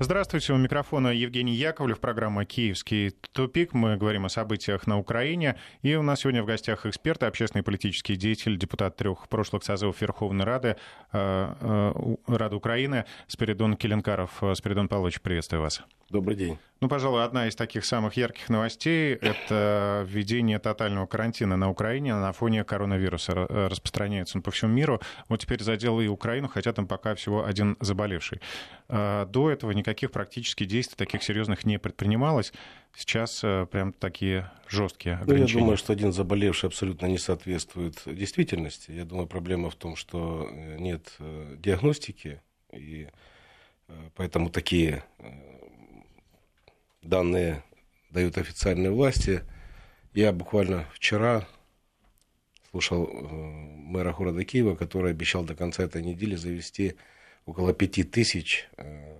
[0.00, 3.72] Здравствуйте, у микрофона Евгений Яковлев, программа «Киевский тупик».
[3.72, 5.56] Мы говорим о событиях на Украине.
[5.82, 10.44] И у нас сегодня в гостях эксперты, общественный политический деятель, депутат трех прошлых созывов Верховной
[10.44, 10.76] Рады,
[11.12, 14.40] э, э, Рады Украины, Спиридон Келенкаров.
[14.54, 15.82] Спиридон Павлович, приветствую вас.
[16.10, 16.58] Добрый день.
[16.80, 22.32] Ну, пожалуй, одна из таких самых ярких новостей— это введение тотального карантина на Украине на
[22.32, 23.34] фоне коронавируса.
[23.34, 25.00] Распространяется он по всему миру.
[25.28, 28.40] Вот теперь задел и Украину, хотя там пока всего один заболевший.
[28.90, 32.52] А, до этого никаких практически действий таких серьезных не предпринималось.
[32.96, 35.52] Сейчас э, прям такие жесткие ограничения.
[35.52, 38.90] Ну, я думаю, что один заболевший абсолютно не соответствует действительности.
[38.90, 42.40] Я думаю, проблема в том, что э, нет э, диагностики,
[42.72, 43.08] и
[44.16, 45.02] поэтому такие
[47.02, 47.62] данные
[48.10, 49.42] дают официальные власти.
[50.12, 51.46] Я буквально вчера
[52.70, 56.96] слушал мэра города Киева, который обещал до конца этой недели завести
[57.48, 59.16] около пяти тысяч э,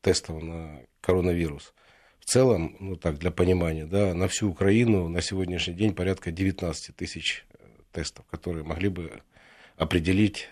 [0.00, 1.74] тестов на коронавирус.
[2.20, 6.96] В целом, ну так, для понимания, да, на всю Украину на сегодняшний день порядка 19
[6.96, 7.56] тысяч э,
[7.92, 9.22] тестов, которые могли бы
[9.76, 10.48] определить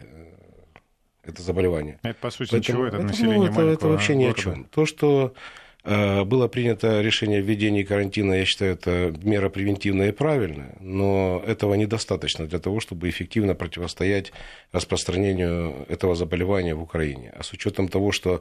[1.22, 2.00] это заболевание.
[2.02, 4.64] Это, по сути, Поэтому, ничего, это, это население ну, это, это вообще ни о чем.
[4.64, 10.12] То, что Э, было принято решение о введении карантина, я считаю, это мера превентивная и
[10.12, 14.32] правильная, но этого недостаточно для того, чтобы эффективно противостоять
[14.70, 17.32] распространению этого заболевания в Украине.
[17.36, 18.40] А с учетом того, что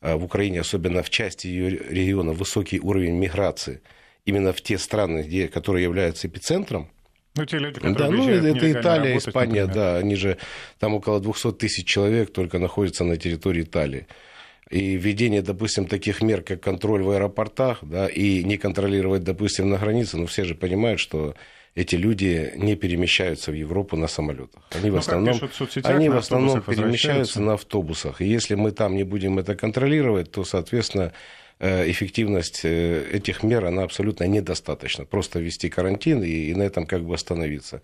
[0.00, 3.80] э, в Украине, особенно в части ее региона, высокий уровень миграции,
[4.24, 6.88] именно в те страны, где, которые являются эпицентром,
[7.34, 9.74] ну, те люди, которые да, ну, это Италия, работать, Испания, например.
[9.74, 10.38] да, они же,
[10.78, 14.06] там около 200 тысяч человек только находятся на территории Италии
[14.70, 19.78] и введение, допустим, таких мер, как контроль в аэропортах, да, и не контролировать, допустим, на
[19.78, 21.34] границе, ну, все же понимают, что
[21.76, 24.62] эти люди не перемещаются в Европу на самолетах.
[24.70, 28.22] Они ну, в основном, сетях, они в основном перемещаются на автобусах.
[28.22, 31.12] И если мы там не будем это контролировать, то, соответственно,
[31.58, 35.04] э, эффективность э, этих мер, она абсолютно недостаточна.
[35.04, 37.82] Просто ввести карантин и, и на этом как бы остановиться.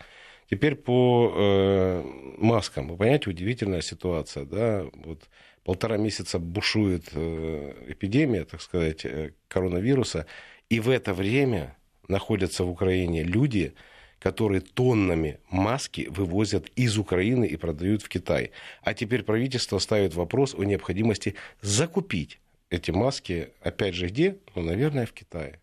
[0.50, 2.02] Теперь по э,
[2.38, 2.88] маскам.
[2.88, 4.46] Вы понимаете, удивительная ситуация.
[4.46, 4.84] Да?
[5.04, 5.20] Вот
[5.64, 10.26] полтора месяца бушует э, эпидемия, так сказать, э, коронавируса,
[10.68, 11.76] и в это время
[12.08, 13.74] находятся в Украине люди,
[14.18, 18.52] которые тоннами маски вывозят из Украины и продают в Китай.
[18.82, 22.38] А теперь правительство ставит вопрос о необходимости закупить
[22.70, 24.36] эти маски, опять же, где?
[24.54, 25.60] Ну, наверное, в Китае.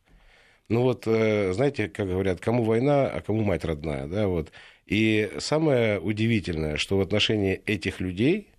[0.68, 4.52] Ну вот, э, знаете, как говорят, кому война, а кому мать родная, да, вот.
[4.86, 8.50] И самое удивительное, что в отношении этих людей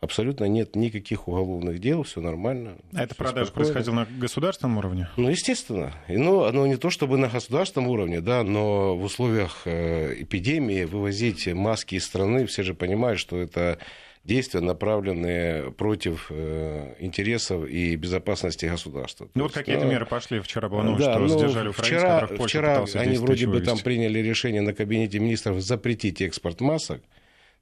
[0.00, 2.78] Абсолютно нет никаких уголовных дел, все нормально.
[2.94, 5.10] А эта продажа происходила на государственном уровне?
[5.18, 5.92] Ну, естественно.
[6.08, 10.84] И, ну, оно не то чтобы на государственном уровне, да, но в условиях э, эпидемии
[10.84, 13.78] вывозить маски из страны, все же понимают, что это
[14.24, 19.28] действия, направленные против э, интересов и безопасности государства.
[19.34, 22.84] Ну, вот какие-то меры пошли вчера, было новость, да, что ну, задержали украинцев, вчера, вчера
[22.94, 27.02] они вроде бы там приняли решение на кабинете министров запретить экспорт масок.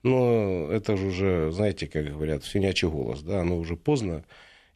[0.02, 4.24] Но это же уже, знаете, как говорят, свинячий голос, да, оно уже поздно.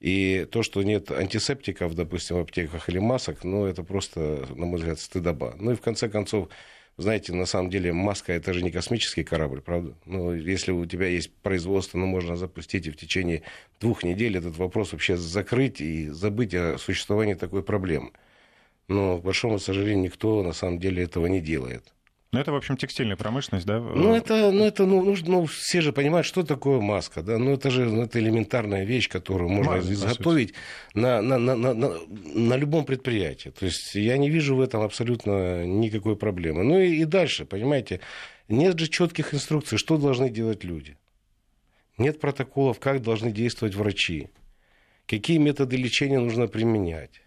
[0.00, 4.78] И то, что нет антисептиков, допустим, в аптеках или масок, ну, это просто, на мой
[4.78, 5.54] взгляд, стыдоба.
[5.60, 6.48] Ну и в конце концов,
[6.96, 9.94] знаете, на самом деле маска это же не космический корабль, правда?
[10.04, 13.42] Ну, если у тебя есть производство, ну, можно запустить и в течение
[13.80, 18.10] двух недель этот вопрос вообще закрыть и забыть о существовании такой проблемы.
[18.88, 21.92] Но, к большому сожалению, никто на самом деле этого не делает.
[22.34, 23.78] Ну, это, в общем, текстильная промышленность, да?
[23.78, 27.36] Ну, это, ну, это ну, нужно, ну, все же понимают, что такое маска, да?
[27.36, 30.54] Ну, это же ну, это элементарная вещь, которую можно Маска, изготовить
[30.94, 31.98] на, на, на, на, на,
[32.34, 33.50] на любом предприятии.
[33.50, 36.64] То есть я не вижу в этом абсолютно никакой проблемы.
[36.64, 38.00] Ну, и, и дальше, понимаете,
[38.48, 40.96] нет же четких инструкций, что должны делать люди.
[41.98, 44.30] Нет протоколов, как должны действовать врачи.
[45.06, 47.20] Какие методы лечения нужно применять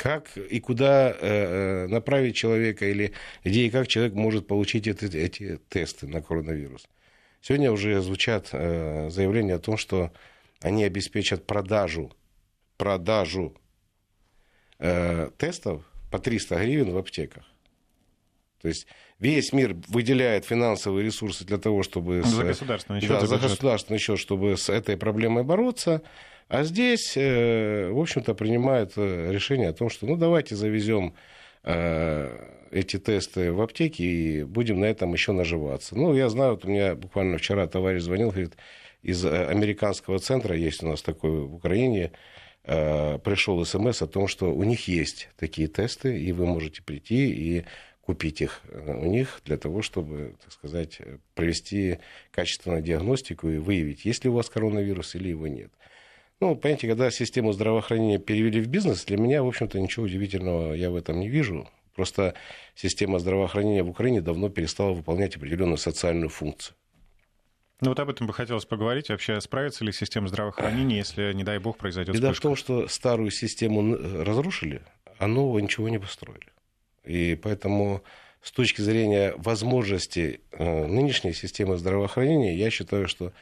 [0.00, 3.12] как и куда э, э, направить человека, или
[3.44, 6.88] где и как человек может получить эти, эти тесты на коронавирус.
[7.42, 10.10] Сегодня уже звучат э, заявления о том, что
[10.62, 12.12] они обеспечат продажу,
[12.78, 13.54] продажу
[14.78, 17.44] тестов по 300 гривен в аптеках.
[18.62, 18.86] То есть
[19.18, 22.22] весь мир выделяет финансовые ресурсы для того, чтобы...
[22.22, 23.10] За государственный счет.
[23.10, 26.00] Да, за государственный счет, чтобы с этой проблемой бороться.
[26.50, 31.14] А здесь, э, в общем-то, принимают э, решение о том, что ну давайте завезем
[31.62, 32.28] э,
[32.72, 35.96] эти тесты в аптеки и будем на этом еще наживаться.
[35.96, 38.56] Ну, я знаю, вот у меня буквально вчера товарищ звонил, говорит,
[39.00, 42.10] из американского центра, есть у нас такой в Украине,
[42.64, 47.64] пришел смс о том, что у них есть такие тесты, и вы можете прийти и
[48.02, 51.00] купить их у них для того, чтобы, так сказать,
[51.34, 51.98] провести
[52.32, 55.70] качественную диагностику и выявить, есть ли у вас коронавирус или его нет.
[56.40, 60.90] Ну, понимаете, когда систему здравоохранения перевели в бизнес, для меня, в общем-то, ничего удивительного я
[60.90, 61.68] в этом не вижу.
[61.94, 62.34] Просто
[62.74, 66.74] система здравоохранения в Украине давно перестала выполнять определенную социальную функцию.
[67.82, 69.10] Ну вот об этом бы хотелось поговорить.
[69.10, 72.40] Вообще, справится ли система здравоохранения, если, не дай бог, произойдет Беда вспышка?
[72.40, 74.82] в том, что старую систему разрушили,
[75.18, 76.46] а нового ничего не построили.
[77.04, 78.02] И поэтому
[78.42, 83.32] с точки зрения возможностей э, нынешней системы здравоохранения, я считаю, что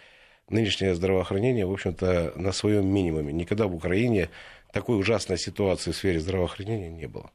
[0.51, 3.33] нынешнее здравоохранение, в общем-то, на своем минимуме.
[3.33, 4.31] Никогда в Украине
[4.73, 7.31] такой ужасной ситуации в сфере здравоохранения не было.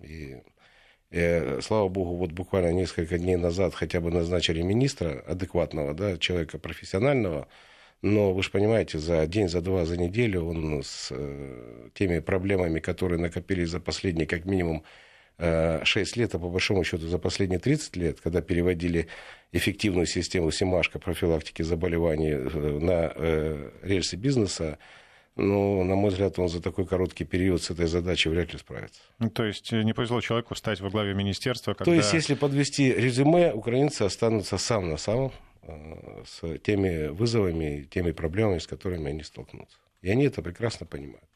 [0.00, 0.36] И,
[1.10, 6.18] и э, слава богу, вот буквально несколько дней назад хотя бы назначили министра адекватного, да,
[6.18, 7.48] человека профессионального,
[8.02, 12.80] но вы же понимаете, за день, за два, за неделю он с э, теми проблемами,
[12.80, 14.84] которые накопились за последние как минимум
[15.40, 19.08] 6 лет, а по большому счету за последние 30 лет, когда переводили
[19.52, 24.78] эффективную систему Симашка профилактики заболеваний э, на э, рельсы бизнеса,
[25.36, 29.00] ну, на мой взгляд, он за такой короткий период с этой задачей вряд ли справится.
[29.18, 31.90] Ну, то есть э, не повезло человеку стать во главе министерства, когда...
[31.90, 35.32] То есть, если подвести резюме, украинцы останутся сам на самом
[36.26, 39.78] с теми вызовами, теми проблемами, с которыми они столкнутся.
[40.02, 41.29] И они это прекрасно понимают.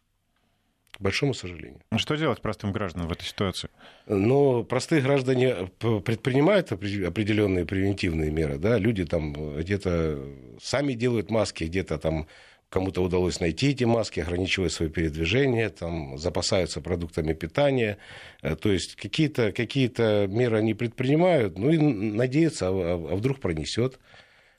[0.97, 1.81] К большому сожалению.
[1.91, 3.69] Ну, что делать простым гражданам в этой ситуации?
[4.07, 8.59] Но простые граждане предпринимают определенные превентивные меры.
[8.59, 8.79] Да?
[8.79, 10.25] Люди там где-то
[10.63, 12.29] сами делают маски, где-то там
[12.75, 17.99] кому-то удалось найти эти маски, ограничивают свое передвижение, там, запасаются продуктами питания.
[18.43, 19.89] Э, то есть какие-то какие
[20.27, 24.01] меры они предпринимают, ну и надеются, а, а, а вдруг пронесет.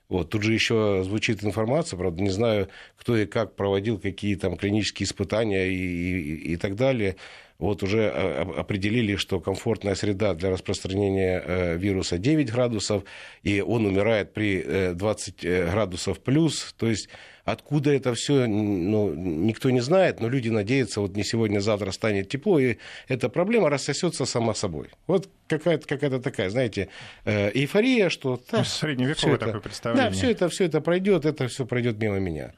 [0.09, 0.29] Вот.
[0.29, 5.05] Тут же еще звучит информация, правда, не знаю, кто и как проводил какие там клинические
[5.05, 7.15] испытания и, и, и так далее.
[7.57, 13.03] Вот уже а, определили, что комфортная среда для распространения э, вируса 9 градусов,
[13.43, 16.75] и он умирает при 20 э, э, градусов плюс.
[16.77, 17.09] То есть
[17.45, 22.27] Откуда это все, ну, никто не знает, но люди надеются, вот не сегодня, завтра станет
[22.27, 22.77] тепло, и
[23.07, 24.89] эта проблема рассосется сама собой.
[25.05, 26.89] Вот какая-то какая такая, знаете,
[27.23, 28.41] э, эйфория, что...
[28.51, 30.09] Да, ну, Средневековое такое представление.
[30.09, 32.53] Да, все это, все это пройдет, это все пройдет мимо меня.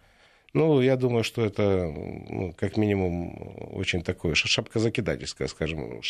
[0.54, 6.02] Ну, я думаю, что это, ну, как минимум, очень такой шапкозакидательский, скажем,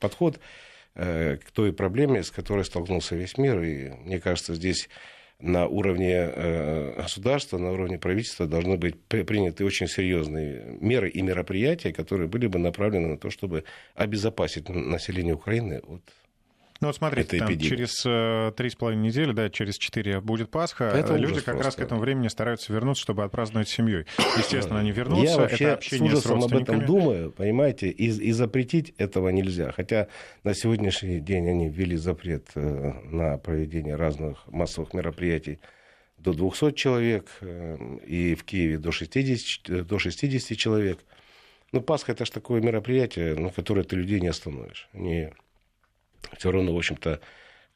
[0.00, 0.40] подход
[0.96, 3.62] э, к той проблеме, с которой столкнулся весь мир.
[3.62, 4.88] И мне кажется, здесь
[5.40, 11.92] на уровне э, государства, на уровне правительства должны быть приняты очень серьезные меры и мероприятия,
[11.92, 13.64] которые были бы направлены на то, чтобы
[13.94, 16.02] обезопасить население Украины от
[16.80, 20.84] ну вот смотрите, там через э, три с половиной недели, да, через четыре будет Пасха.
[20.84, 21.64] Это Люди как просто.
[21.64, 24.06] раз к этому времени стараются вернуться, чтобы отпраздновать с семьей.
[24.36, 25.32] Естественно, они вернутся.
[25.32, 29.30] Я вообще это общение с, ужасом с об этом думаю, понимаете, и, и запретить этого
[29.30, 29.72] нельзя.
[29.72, 30.06] Хотя
[30.44, 35.58] на сегодняшний день они ввели запрет э, на проведение разных массовых мероприятий
[36.18, 37.76] до 200 человек, э,
[38.06, 41.00] и в Киеве до 60, до 60 человек.
[41.72, 44.88] Ну, Пасха это же такое мероприятие, на которое ты людей не остановишь.
[44.92, 45.30] Они
[46.36, 47.20] все равно, в общем-то,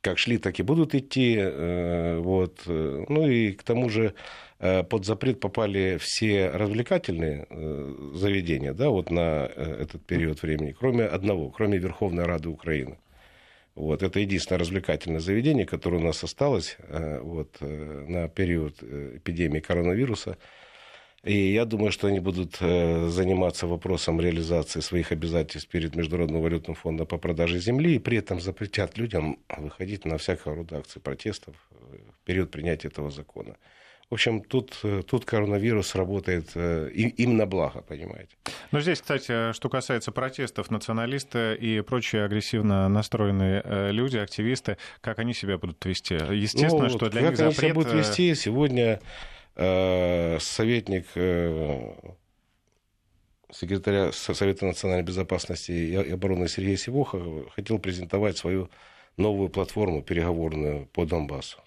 [0.03, 1.37] как шли, так и будут идти.
[1.39, 2.63] Э, вот.
[2.67, 4.15] Ну и к тому же
[4.59, 11.05] э, под запрет попали все развлекательные э, заведения да, вот на этот период времени, кроме
[11.05, 12.99] одного, кроме Верховной Рады Украины.
[13.75, 16.77] Вот, это единственное развлекательное заведение, которое у нас осталось
[17.23, 20.37] вот, на период эпидемии коронавируса.
[21.25, 26.75] И я думаю, что они будут э, заниматься вопросом реализации своих обязательств перед Международным валютным
[26.75, 31.55] фондом по продаже земли и при этом запретят людям выходить на всякого рода акции протестов
[31.71, 33.57] э, в период принятия этого закона.
[34.11, 38.35] В общем, тут, э, тут коронавирус работает им на благо, понимаете.
[38.73, 45.35] Но здесь, кстати, что касается протестов, националисты и прочие агрессивно настроенные люди, активисты, как они
[45.35, 46.15] себя будут вести?
[46.15, 47.55] Естественно, ну, что для них запрет...
[47.55, 48.35] Как они себя будут вести?
[48.35, 49.01] Сегодня
[49.55, 51.93] советник э,
[53.51, 58.71] секретаря Совета национальной безопасности и обороны Сергей Сивоха хотел презентовать свою
[59.17, 61.59] новую платформу переговорную по Донбассу.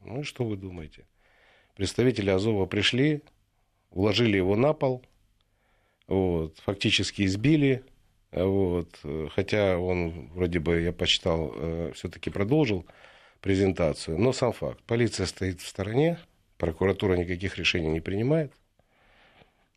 [0.00, 1.04] Ну и что вы думаете?
[1.76, 3.22] Представители Азова пришли,
[3.90, 5.02] уложили его на пол,
[6.06, 7.84] вот, фактически избили,
[8.30, 8.98] вот,
[9.34, 12.86] хотя он, вроде бы, я почитал, э, все-таки продолжил
[13.40, 14.82] презентацию, но сам факт.
[14.84, 16.18] Полиция стоит в стороне,
[16.58, 18.52] Прокуратура никаких решений не принимает.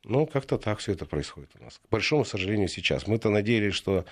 [0.03, 1.79] Ну, как-то так все это происходит у нас.
[1.79, 3.07] К большому сожалению, сейчас.
[3.07, 4.05] Мы-то надеялись, что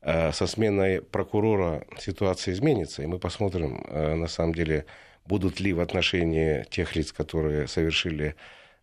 [0.00, 4.86] э, со сменой прокурора ситуация изменится, и мы посмотрим, э, на самом деле,
[5.26, 8.34] будут ли в отношении тех лиц, которые совершили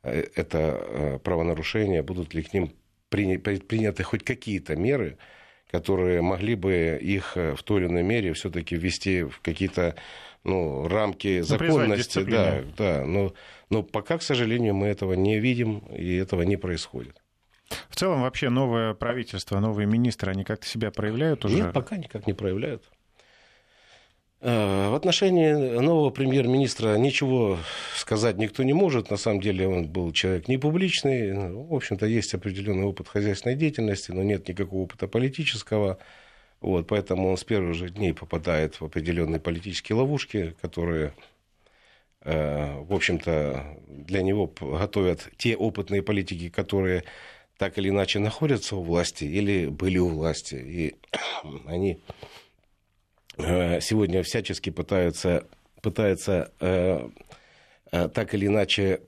[0.04, 2.74] э, это э, правонарушение, будут ли к ним
[3.10, 5.18] приняты хоть какие-то меры,
[5.72, 9.96] которые могли бы их э, в той или иной мере все-таки ввести в какие-то
[10.44, 12.24] ну, рамки ну, законности.
[12.24, 13.34] Да, да, но,
[13.70, 17.22] но пока, к сожалению, мы этого не видим, и этого не происходит.
[17.90, 21.56] В целом, вообще, новое правительство, новые министры, они как-то себя проявляют уже?
[21.56, 22.90] Нет, пока никак не проявляют.
[24.42, 27.58] Э, в отношении нового премьер-министра ничего
[27.96, 29.12] сказать никто не может.
[29.12, 31.34] На самом деле он был человек не публичный.
[31.52, 36.00] В общем-то, есть определенный опыт хозяйственной деятельности, но нет никакого опыта политического.
[36.62, 41.14] Вот, поэтому он с первых же дней попадает в определенные политические ловушки, которые,
[42.22, 47.04] э, в общем-то, для него готовят те опытные политики, которые
[47.58, 50.56] так или иначе находятся у власти или были у власти.
[50.56, 50.96] И
[51.66, 52.00] они
[53.40, 55.48] Э, сегодня всячески пытаются,
[55.82, 57.10] пытаются э,
[57.92, 59.02] э, так или иначе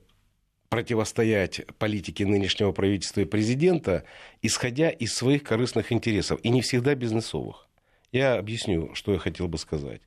[0.72, 4.04] противостоять политике нынешнего правительства и президента,
[4.40, 7.68] исходя из своих корыстных интересов, и не всегда бизнесовых.
[8.10, 10.00] Я объясню, что я хотел бы сказать.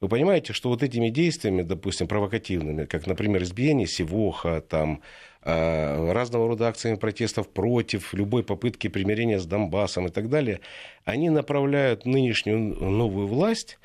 [0.00, 5.02] Вы понимаете, что вот этими действиями, допустим, провокативными, как, например, избиение Севоха, там,
[5.42, 10.60] э, разного рода акциями протестов против любой попытки примирения с Донбассом и так далее,
[11.04, 13.78] они направляют нынешнюю новую власть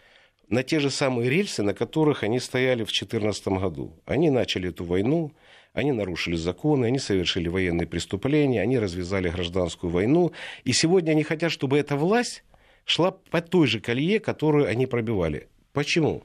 [0.47, 3.93] на те же самые рельсы, на которых они стояли в 2014 году.
[4.05, 5.31] Они начали эту войну,
[5.79, 10.31] они нарушили законы, они совершили военные преступления, они развязали гражданскую войну.
[10.63, 12.43] И сегодня они хотят, чтобы эта власть
[12.85, 15.47] шла по той же колее, которую они пробивали.
[15.73, 16.23] Почему?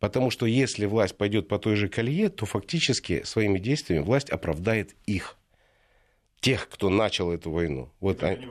[0.00, 4.96] Потому что если власть пойдет по той же колье, то фактически своими действиями власть оправдает
[5.06, 5.36] их.
[6.42, 7.88] Тех, кто начал эту войну.
[8.00, 8.48] Вот они...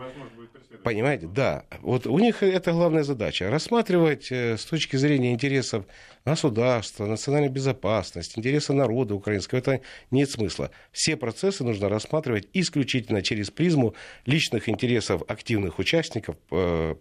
[0.81, 1.27] Понимаете?
[1.27, 1.65] Да.
[1.81, 3.49] Вот у них это главная задача.
[3.49, 5.85] Рассматривать э, с точки зрения интересов
[6.23, 9.59] государства, национальной безопасности, интереса народа украинского.
[9.59, 10.71] Это нет смысла.
[10.93, 13.93] Все процессы нужно рассматривать исключительно через призму
[14.25, 16.95] личных интересов активных участников э,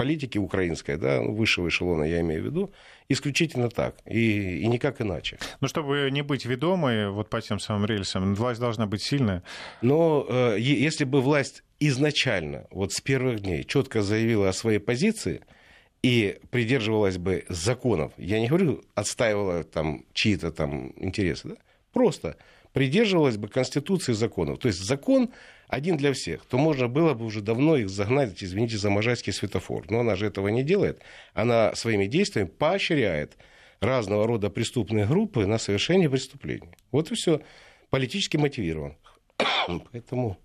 [0.00, 2.72] политики украинской, да, ну, высшего эшелона я имею в виду,
[3.10, 5.36] исключительно так и, и никак иначе.
[5.60, 9.42] Ну, чтобы не быть ведомой вот по тем самым рельсам, власть должна быть сильная.
[9.82, 15.42] Но э, если бы власть изначально, вот с первых дней, четко заявила о своей позиции
[16.02, 21.56] и придерживалась бы законов, я не говорю, отстаивала там чьи-то там интересы, да,
[21.92, 22.36] просто
[22.72, 24.60] придерживалась бы Конституции и законов.
[24.60, 25.28] То есть закон
[25.70, 29.88] один для всех, то можно было бы уже давно их загнать, извините за можайский светофор.
[29.88, 31.00] Но она же этого не делает.
[31.32, 33.36] Она своими действиями поощряет
[33.80, 36.70] разного рода преступные группы на совершение преступлений.
[36.90, 37.40] Вот и все.
[37.88, 38.96] Политически мотивирован.
[39.92, 40.36] Поэтому...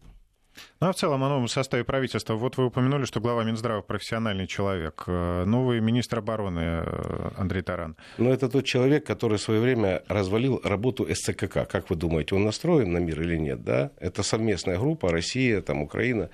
[0.82, 2.36] Ну, а в целом о новом составе правительства.
[2.36, 5.04] Вот вы упомянули, что глава Минздрава профессиональный человек.
[5.08, 7.96] Э, новый министр обороны э, Андрей Таран.
[8.18, 11.68] Ну, это тот человек, который в свое время развалил работу СЦКК.
[11.68, 13.64] Как вы думаете, он настроен на мир или нет?
[13.64, 13.92] Да?
[14.00, 16.30] Это совместная группа Россия, там, Украина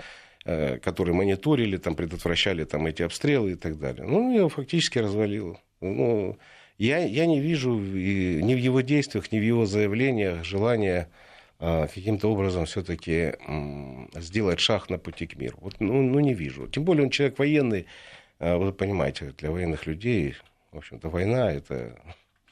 [0.46, 4.06] э, которые мониторили, там, предотвращали там, эти обстрелы и так далее.
[4.06, 5.60] Ну, его фактически развалил.
[5.82, 6.38] Ну,
[6.78, 11.10] я, я не вижу ни в его действиях, ни в его заявлениях желания
[11.62, 13.34] каким-то образом все-таки
[14.16, 15.58] сделать шаг на пути к миру.
[15.62, 16.68] Вот, ну, ну, не вижу.
[16.68, 17.86] Тем более он человек военный,
[18.40, 20.36] а, вы понимаете, для военных людей,
[20.72, 22.00] в общем-то, война это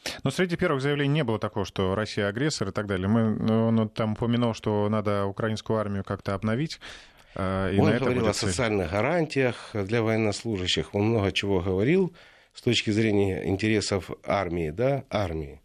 [0.24, 3.08] но среди первых заявлений не было такого, что Россия агрессор и так далее.
[3.08, 6.80] Мы, ну, он там упомянул, что надо украинскую армию как-то обновить.
[7.36, 10.94] А, и он говорил о социальных гарантиях для военнослужащих.
[10.94, 12.16] Он много чего говорил
[12.54, 15.62] с точки зрения интересов армии, да, армии.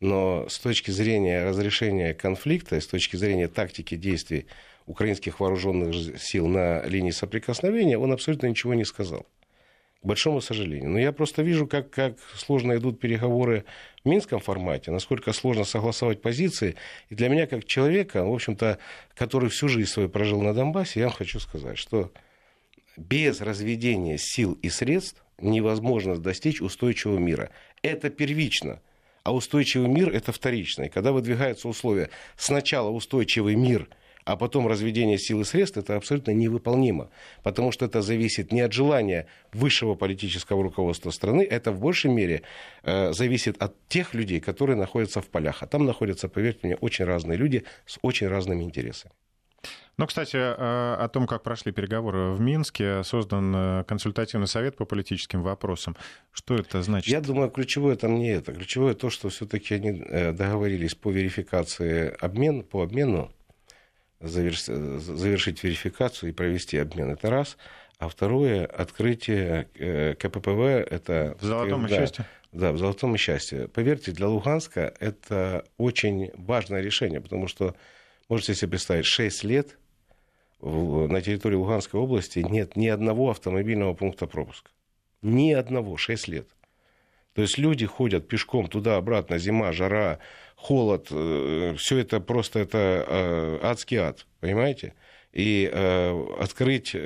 [0.00, 4.46] Но с точки зрения разрешения конфликта, с точки зрения тактики действий
[4.86, 9.26] украинских вооруженных сил на линии соприкосновения, он абсолютно ничего не сказал.
[10.00, 10.90] К большому сожалению.
[10.90, 13.64] Но я просто вижу, как, как сложно идут переговоры
[14.04, 16.76] в минском формате, насколько сложно согласовать позиции.
[17.08, 18.78] И для меня, как человека, в общем-то,
[19.16, 22.12] который всю жизнь свою прожил на Донбассе, я вам хочу сказать, что
[22.96, 27.50] без разведения сил и средств невозможно достичь устойчивого мира.
[27.82, 28.80] Это первично–
[29.22, 30.88] а устойчивый мир это вторично.
[30.88, 33.88] Когда выдвигаются условия сначала устойчивый мир,
[34.28, 37.08] а потом разведение сил и средств, это абсолютно невыполнимо.
[37.42, 42.42] Потому что это зависит не от желания высшего политического руководства страны, это в большей мере
[42.82, 45.62] э, зависит от тех людей, которые находятся в полях.
[45.62, 49.12] А там находятся, поверьте мне, очень разные люди с очень разными интересами.
[49.98, 54.84] Ну, кстати, э, о том, как прошли переговоры в Минске, создан э, консультативный совет по
[54.84, 55.96] политическим вопросам.
[56.30, 57.08] Что это значит?
[57.08, 58.52] Я думаю, ключевое там не это.
[58.52, 63.32] Ключевое то, что все-таки они э, договорились по верификации обмен, по обмену,
[64.20, 67.10] завершить верификацию и провести обмен.
[67.10, 67.56] Это раз.
[67.98, 69.64] А второе, открытие
[70.14, 71.36] КППВ, это...
[71.40, 72.26] В золотом да, счастье?
[72.52, 73.66] Да, в золотом счастье.
[73.66, 77.74] Поверьте, для Луганска это очень важное решение, потому что
[78.28, 79.76] можете себе представить, 6 лет
[80.60, 84.70] на территории Луганской области нет ни одного автомобильного пункта пропуска.
[85.22, 86.48] Ни одного, 6 лет.
[87.34, 90.18] То есть люди ходят пешком туда-обратно, зима, жара,
[90.56, 94.94] холод, э, все это просто это э, адский ад, понимаете?
[95.32, 96.96] И э, открыть,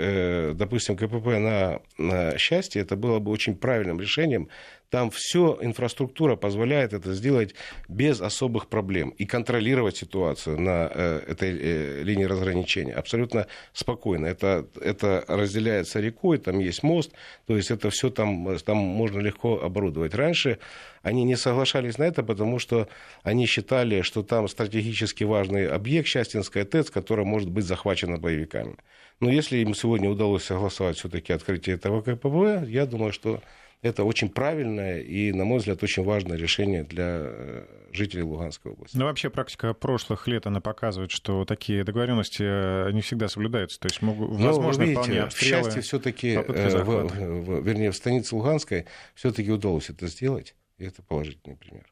[0.56, 4.48] допустим, КПП на, на счастье, это было бы очень правильным решением
[4.92, 7.54] там все, инфраструктура позволяет это сделать
[7.88, 14.26] без особых проблем и контролировать ситуацию на э, этой э, линии разграничения абсолютно спокойно.
[14.26, 17.12] Это, это разделяется рекой, там есть мост,
[17.46, 20.14] то есть это все там, там можно легко оборудовать.
[20.14, 20.58] Раньше
[21.00, 22.86] они не соглашались на это, потому что
[23.22, 28.76] они считали, что там стратегически важный объект Счастьинская ТЭЦ, которая может быть захвачена боевиками.
[29.20, 33.40] Но если им сегодня удалось согласовать все-таки открытие этого КПВ, я думаю, что
[33.82, 38.96] это очень правильное и, на мой взгляд, очень важное решение для э, жителей Луганской области.
[38.96, 43.80] Ну, вообще практика прошлых лет, она показывает, что такие договоренности э, не всегда соблюдаются.
[43.80, 48.36] То есть, могут, ну, возможно, видите, вполне обстрелы, в счастье все-таки, э, вернее, в станице
[48.36, 51.84] Луганской все-таки удалось это сделать, и это положительный пример.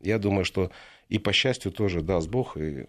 [0.00, 0.70] Я думаю, что
[1.12, 2.86] и по счастью тоже даст Бог, и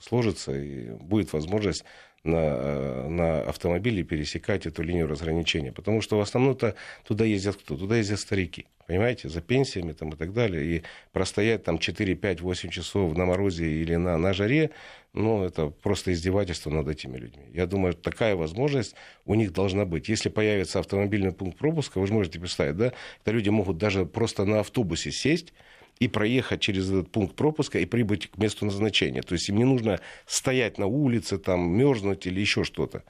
[0.00, 1.84] сложится, и будет возможность
[2.24, 5.72] на, э, на автомобиле пересекать эту линию разграничения.
[5.72, 6.74] Потому что в основном-то
[7.06, 7.76] туда ездят кто?
[7.76, 10.64] Туда ездят старики, понимаете, за пенсиями там, и так далее.
[10.64, 14.70] И простоять там 4, 5, 8 часов на морозе или на, на жаре,
[15.12, 17.44] ну, это просто издевательство над этими людьми.
[17.52, 18.94] Я думаю, такая возможность
[19.26, 20.08] у них должна быть.
[20.08, 24.46] Если появится автомобильный пункт пропуска, вы же можете представить, да, это люди могут даже просто
[24.46, 25.52] на автобусе сесть,
[25.98, 29.22] и проехать через этот пункт пропуска и прибыть к месту назначения.
[29.22, 33.02] То есть им не нужно стоять на улице, там, мерзнуть или еще что-то.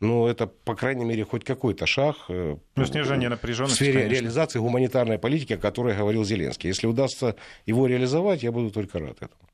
[0.00, 4.14] Но это, по крайней мере, хоть какой-то шаг э, ну, снижение напряженности, в сфере конечно.
[4.14, 6.68] реализации гуманитарной политики, о которой говорил Зеленский.
[6.68, 9.51] Если удастся его реализовать, я буду только рад этому.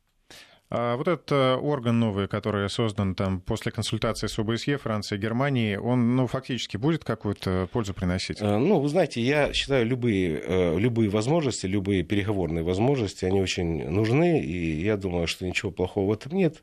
[0.71, 5.19] А вот этот э, орган новый, который создан там после консультации с ОБСЕ, Франции и
[5.19, 8.43] Германии, он ну, фактически будет какую-то пользу приносить?
[8.43, 13.89] Э, ну, вы знаете, я считаю, любые, э, любые возможности, любые переговорные возможности, они очень
[13.89, 16.61] нужны, и я думаю, что ничего плохого в этом нет.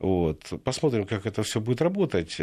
[0.00, 0.52] Вот.
[0.64, 2.38] Посмотрим, как это все будет работать.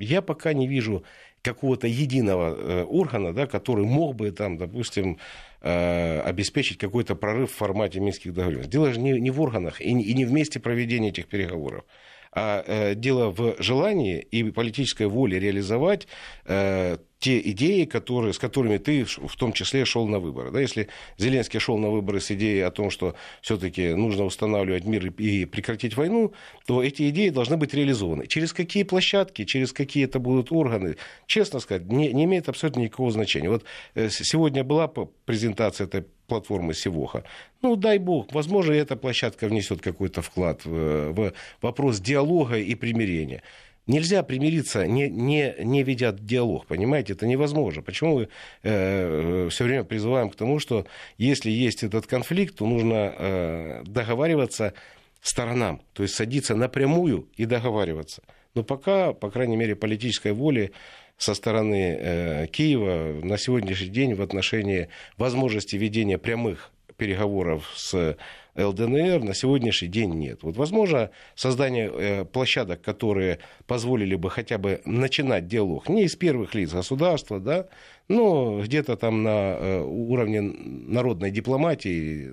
[0.00, 1.04] Я пока не вижу
[1.42, 5.18] какого-то единого органа, да, который мог бы там, допустим,
[5.60, 8.70] обеспечить какой-то прорыв в формате минских договоренностей.
[8.70, 11.84] Дело же не, не в органах и, и не в месте проведения этих переговоров
[12.32, 16.06] а э, дело в желании и политической воле реализовать
[16.44, 20.50] э, те идеи, которые, с которыми ты в том числе шел на выборы.
[20.50, 25.06] Да, если Зеленский шел на выборы с идеей о том, что все-таки нужно устанавливать мир
[25.06, 26.32] и прекратить войну,
[26.66, 28.26] то эти идеи должны быть реализованы.
[28.26, 33.10] Через какие площадки, через какие это будут органы, честно сказать, не, не имеет абсолютно никакого
[33.10, 33.48] значения.
[33.48, 34.86] Вот э, сегодня была
[35.24, 37.24] презентация этой платформы Севоха.
[37.62, 43.42] Ну, дай бог, возможно, эта площадка внесет какой-то вклад в, в вопрос диалога и примирения.
[43.88, 47.80] Нельзя примириться, не, не, не ведя диалог, понимаете, это невозможно.
[47.80, 48.28] Почему мы
[48.62, 54.74] э, все время призываем к тому, что если есть этот конфликт, то нужно э, договариваться
[55.22, 58.22] сторонам, то есть садиться напрямую и договариваться.
[58.54, 60.72] Но пока, по крайней мере, политической воли
[61.16, 68.18] со стороны э, Киева на сегодняшний день в отношении возможности ведения прямых переговоров с
[68.58, 70.42] ЛДНР на сегодняшний день нет.
[70.42, 76.54] Вот, возможно, создание э, площадок, которые позволили бы хотя бы начинать диалог, не из первых
[76.54, 77.68] лиц государства, да,
[78.08, 82.30] но где-то там на э, уровне народной дипломатии,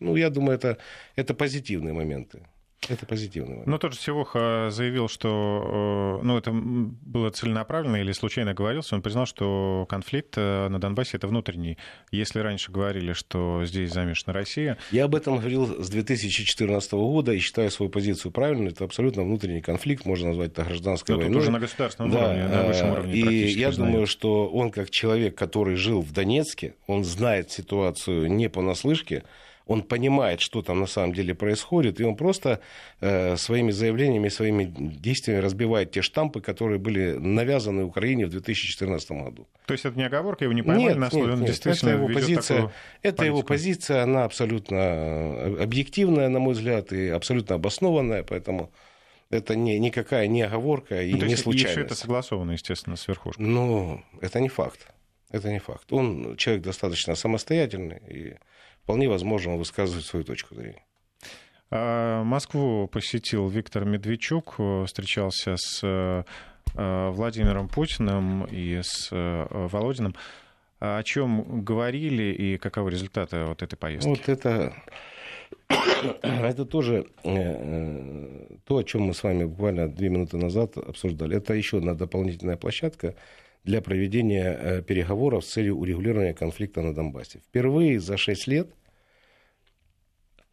[0.00, 0.78] ну, я думаю, это,
[1.16, 2.40] это позитивные моменты.
[2.88, 3.56] Это позитивно.
[3.56, 8.94] Но ну, тот же Севоха заявил, что э, ну, это было целенаправленно или случайно говорился.
[8.94, 11.76] Он признал, что конфликт э, на Донбассе это внутренний.
[12.12, 14.78] Если раньше говорили, что здесь замешана Россия...
[14.90, 18.68] Я об этом говорил с 2014 года и считаю свою позицию правильной.
[18.68, 21.40] Это абсолютно внутренний конфликт, можно назвать это гражданской Но войной.
[21.40, 23.92] уже на государственном да, уровне, на высшем уровне И я знает.
[23.92, 29.24] думаю, что он как человек, который жил в Донецке, он знает ситуацию не понаслышке,
[29.68, 32.60] он понимает, что там на самом деле происходит, и он просто
[33.00, 39.46] э, своими заявлениями, своими действиями разбивает те штампы, которые были навязаны Украине в 2014 году.
[39.66, 41.90] То есть это не оговорка, его не поймали нет, на слове, нет, он нет, действительно
[41.90, 47.56] это его позиция, это его позиция, она абсолютно э, объективная, на мой взгляд, и абсолютно
[47.56, 48.72] обоснованная, поэтому
[49.28, 51.76] это не, никакая не оговорка и ну, не случайность.
[51.76, 53.44] Еще это согласовано, естественно, с верхушкой.
[53.44, 54.88] Ну, это не факт.
[55.30, 55.92] Это не факт.
[55.92, 58.36] Он человек достаточно самостоятельный, и
[58.88, 60.82] вполне возможно, он высказывает свою точку зрения.
[61.70, 64.54] А, Москву посетил Виктор Медведчук,
[64.86, 66.24] встречался с э,
[67.10, 70.14] Владимиром Путиным и с э, Володиным.
[70.78, 74.08] О чем говорили и каковы результаты вот этой поездки?
[74.08, 74.72] Вот это,
[76.22, 81.36] это тоже э, то, о чем мы с вами буквально две минуты назад обсуждали.
[81.36, 83.16] Это еще одна дополнительная площадка
[83.64, 87.40] для проведения э, переговоров с целью урегулирования конфликта на Донбассе.
[87.40, 88.70] Впервые за 6 лет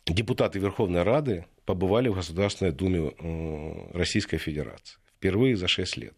[0.06, 3.12] депутаты Верховной Рады побывали в Государственной Думе
[3.94, 4.98] Российской Федерации.
[5.18, 6.14] Впервые за 6 лет.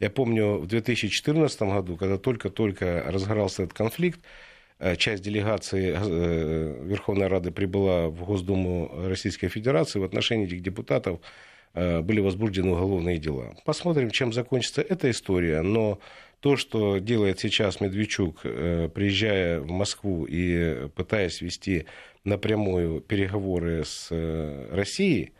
[0.00, 4.20] Я помню, в 2014 году, когда только-только разгорался этот конфликт,
[4.78, 11.20] э, часть делегации э, Верховной Рады прибыла в Госдуму Российской Федерации, в отношении этих депутатов
[11.20, 13.54] э, были возбуждены уголовные дела.
[13.64, 15.98] Посмотрим, чем закончится эта история, но
[16.40, 21.86] то, что делает сейчас Медведчук, приезжая в Москву и пытаясь вести
[22.24, 24.08] напрямую переговоры с
[24.70, 25.32] Россией,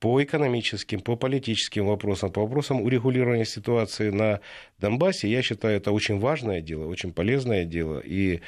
[0.00, 4.40] по экономическим, по политическим вопросам, по вопросам урегулирования ситуации на
[4.78, 8.00] Донбассе, я считаю, это очень важное дело, очень полезное дело.
[8.00, 8.40] И э,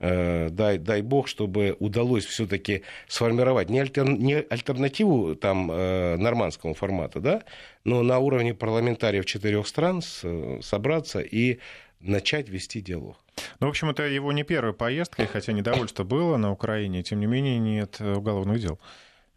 [0.00, 7.20] дай, дай бог, чтобы удалось все-таки сформировать не, альтер, не альтернативу там, э, нормандскому формату,
[7.20, 7.42] да,
[7.84, 10.24] но на уровне парламентариев четырех стран с,
[10.62, 11.58] собраться и
[12.00, 13.16] начать вести диалог.
[13.60, 17.26] Ну, в общем, это его не первая поездка, хотя недовольство было на Украине, тем не
[17.26, 18.78] менее нет уголовных дел.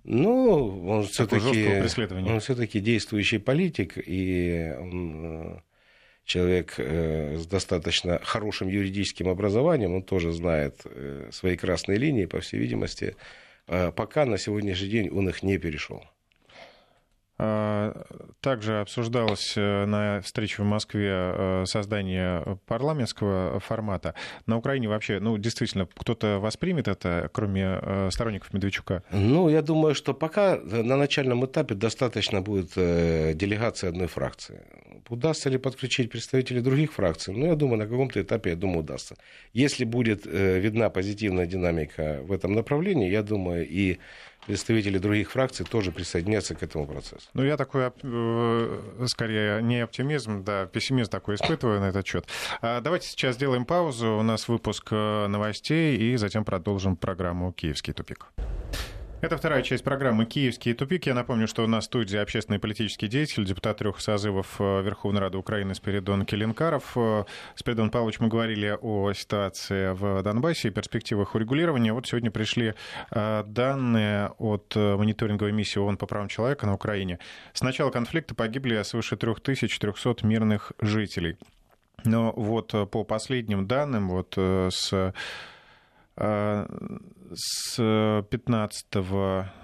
[0.05, 1.81] Ну, он все-таки,
[2.29, 5.59] он все-таки действующий политик, и он э,
[6.25, 12.39] человек э, с достаточно хорошим юридическим образованием, он тоже знает э, свои красные линии, по
[12.39, 13.15] всей видимости.
[13.65, 16.03] Пока на сегодняшний день он их не перешел.
[17.39, 18.05] А,
[18.41, 24.13] также обсуждалось э, на встрече в Москве э, создание парламентского формата.
[24.45, 29.01] На Украине вообще, ну, действительно, кто-то воспримет это, кроме э, сторонников Медведчука?
[29.11, 34.61] Ну, я думаю, что пока на начальном этапе достаточно будет делегации одной фракции.
[35.09, 37.33] Удастся ли подключить представителей других фракций?
[37.33, 39.15] Ну, я думаю, на каком-то этапе, я думаю, удастся.
[39.53, 43.97] Если будет видна позитивная динамика в этом направлении, я думаю, и
[44.45, 47.27] представители других фракций тоже присоединятся к этому процессу.
[47.33, 52.27] Ну, я такой, э, скорее, не оптимизм, да, пессимизм такой испытываю на этот счет.
[52.61, 54.17] А давайте сейчас сделаем паузу.
[54.17, 58.27] У нас выпуск э, новостей, и затем продолжим программу «Киевский тупик».
[59.23, 61.07] Это вторая часть программы «Киевские тупики».
[61.07, 65.21] Я напомню, что у нас в студии общественный политический деятель, депутат трех созывов э, Верховной
[65.21, 66.91] Рады Украины Спиридон Келенкаров.
[66.97, 67.23] Э,
[67.55, 71.93] Спиридон Павлович, мы говорили о ситуации в Донбассе и перспективах урегулирования.
[71.93, 72.73] Вот сегодня пришли
[73.11, 77.17] э, данные от мониторинговой миссии ООН по правам человека на Украине.
[77.53, 81.37] С начала конфликта погибли свыше 3300 мирных жителей.
[82.03, 85.13] Но вот по последним данным, вот с
[86.15, 87.77] с
[88.29, 88.85] 15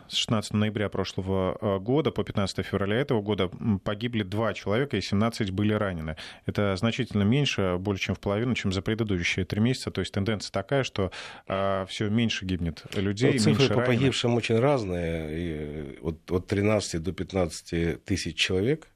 [0.10, 3.52] с 16 ноября прошлого а, года по 15 февраля этого года
[3.84, 6.18] погибли два человека и 17 были ранены.
[6.46, 9.92] Это значительно меньше, больше, чем в половину, чем за предыдущие три месяца.
[9.92, 11.12] То есть тенденция такая, что
[11.48, 13.34] а, все меньше гибнет людей.
[13.34, 15.30] Ну, цифры меньше по погибшим очень разные.
[15.40, 18.88] И от, от 13 до 15 тысяч человек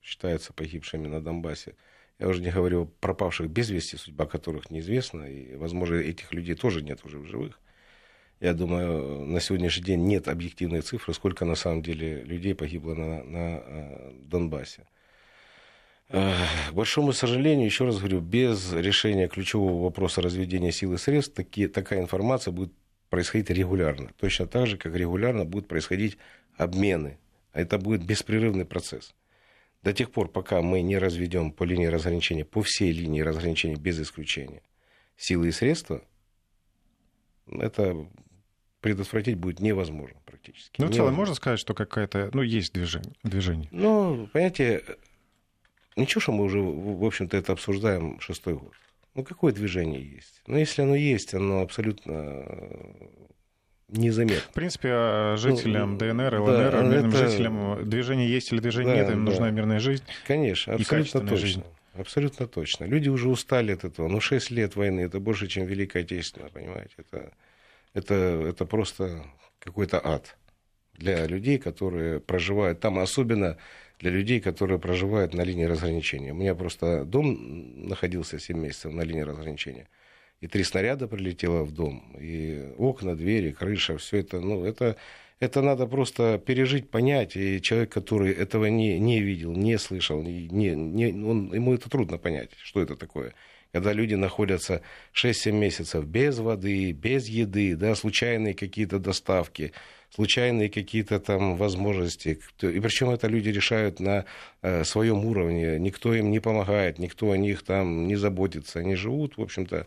[0.00, 1.74] считаются погибшими на Донбассе.
[2.18, 6.54] Я уже не говорю о пропавших без вести, судьба которых неизвестна, и, возможно, этих людей
[6.54, 7.60] тоже нет уже в живых.
[8.40, 13.24] Я думаю, на сегодняшний день нет объективной цифры, сколько на самом деле людей погибло на,
[13.24, 14.86] на э, Донбассе.
[16.08, 16.34] Э,
[16.70, 21.66] к большому сожалению, еще раз говорю, без решения ключевого вопроса разведения сил и средств таки,
[21.66, 22.72] такая информация будет
[23.08, 24.10] происходить регулярно.
[24.18, 26.18] Точно так же, как регулярно будут происходить
[26.56, 27.18] обмены.
[27.52, 29.14] Это будет беспрерывный процесс.
[29.82, 34.00] До тех пор, пока мы не разведем по линии разграничения, по всей линии разграничения без
[34.00, 34.62] исключения,
[35.16, 36.02] силы и средства,
[37.46, 38.08] это
[38.80, 40.80] предотвратить будет невозможно практически.
[40.80, 43.14] Ну, в целом можно сказать, что какая-то, ну, есть движение.
[43.22, 43.68] движение.
[43.70, 44.84] Ну, понимаете,
[45.96, 48.72] ничего, что мы уже, в общем-то, это обсуждаем шестой год.
[49.14, 50.42] Ну, какое движение есть?
[50.46, 52.44] Ну, если оно есть, оно абсолютно
[53.88, 54.50] незаметно.
[54.50, 57.28] В принципе, а, жителям ну, ДНР, ЛНР, да, мирным это...
[57.28, 59.30] жителям движение есть или движение да, нет, им да.
[59.30, 60.04] нужна мирная жизнь.
[60.26, 61.36] Конечно, абсолютно точно.
[61.36, 61.64] Жизнь.
[61.94, 62.84] Абсолютно точно.
[62.84, 64.08] Люди уже устали от этого.
[64.08, 66.92] Ну, 6 лет войны это больше, чем Великая Отечественная, понимаете?
[66.98, 67.32] Это,
[67.94, 69.24] это, это просто
[69.60, 70.36] какой-то ад
[70.92, 73.56] для людей, которые проживают там, особенно
[73.98, 76.32] для людей, которые проживают на линии разграничения.
[76.32, 79.88] У меня просто дом находился 7 месяцев на линии разграничения
[80.40, 84.96] и три снаряда прилетело в дом, и окна, двери, крыша, все это, ну, это,
[85.40, 87.36] это надо просто пережить, понять.
[87.36, 92.18] И человек, который этого не, не видел, не слышал, не, не, он, ему это трудно
[92.18, 93.34] понять, что это такое.
[93.72, 99.72] Когда люди находятся 6-7 месяцев без воды, без еды, да, случайные какие-то доставки,
[100.10, 102.38] случайные какие-то там возможности.
[102.62, 104.24] И причем это люди решают на
[104.62, 105.78] э, своем уровне.
[105.78, 108.78] Никто им не помогает, никто о них там не заботится.
[108.78, 109.86] Они живут, в общем-то,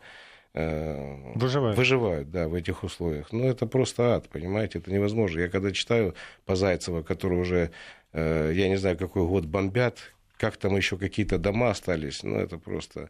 [1.35, 1.77] выживают.
[1.77, 3.31] выживают, да, в этих условиях.
[3.31, 5.39] Но это просто ад, понимаете, это невозможно.
[5.39, 7.71] Я когда читаю по Зайцева, который уже,
[8.13, 9.99] э, я не знаю, какой год бомбят
[10.39, 13.09] как там еще какие-то дома остались, ну, это просто...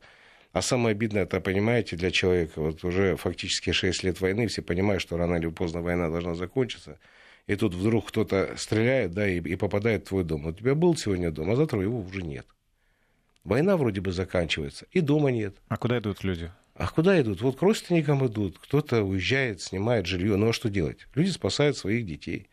[0.51, 4.99] А самое обидное, это, понимаете, для человека, вот уже фактически 6 лет войны, все понимают,
[4.99, 6.97] что рано или поздно война должна закончиться,
[7.45, 10.47] и тут вдруг кто-то стреляет, да, и, и попадает в твой дом.
[10.47, 12.47] У тебя был сегодня дом, а завтра его уже нет.
[13.43, 15.55] Война вроде бы заканчивается, и дома нет.
[15.67, 16.51] А куда идут люди?
[16.79, 17.41] А куда идут?
[17.41, 20.37] Вот к родственникам идут, кто-то уезжает, снимает жилье.
[20.37, 21.07] Ну а что делать?
[21.13, 22.47] Люди спасают своих детей.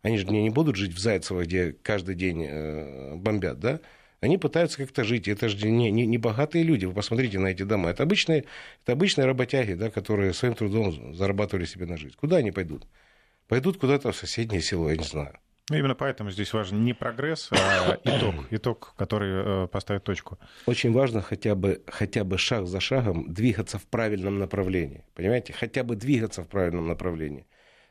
[0.00, 3.80] Они же не, будут жить в Зайцево, где каждый день э, бомбят, да?
[4.20, 5.28] Они пытаются как-то жить.
[5.28, 6.86] Это же не, не, не богатые люди.
[6.86, 7.90] Вы посмотрите на эти дома.
[7.90, 8.46] Это обычные,
[8.84, 12.16] это обычные работяги, да, которые своим трудом зарабатывали себе на жизнь.
[12.18, 12.86] Куда они пойдут?
[13.48, 15.38] Пойдут куда-то в соседнее село, я не знаю.
[15.70, 20.38] Ну, именно поэтому здесь важен не прогресс, а итог, итог, который э, поставит точку.
[20.66, 25.04] Очень важно хотя бы, хотя бы шаг за шагом двигаться в правильном направлении.
[25.14, 25.52] Понимаете?
[25.52, 27.46] Хотя бы двигаться в правильном направлении.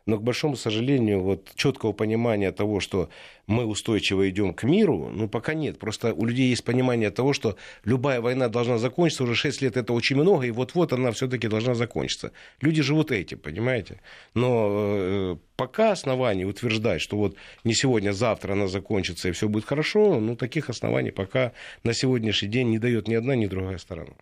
[0.08, 3.10] Но, к большому сожалению, вот четкого понимания того, что
[3.46, 5.80] мы устойчиво идем к миру, ну, пока нет.
[5.80, 9.92] Просто у людей есть понимание того, что любая война должна закончиться, уже 6 лет это
[9.92, 12.32] очень много, и вот-вот она все-таки должна закончиться.
[12.62, 14.00] Люди живут этим, понимаете?
[14.34, 19.50] Но э, пока оснований утверждать, что вот не сегодня, а завтра она закончится и все
[19.50, 21.52] будет хорошо, ну, таких оснований пока
[21.84, 24.14] на сегодняшний день не дает ни одна, ни другая сторона.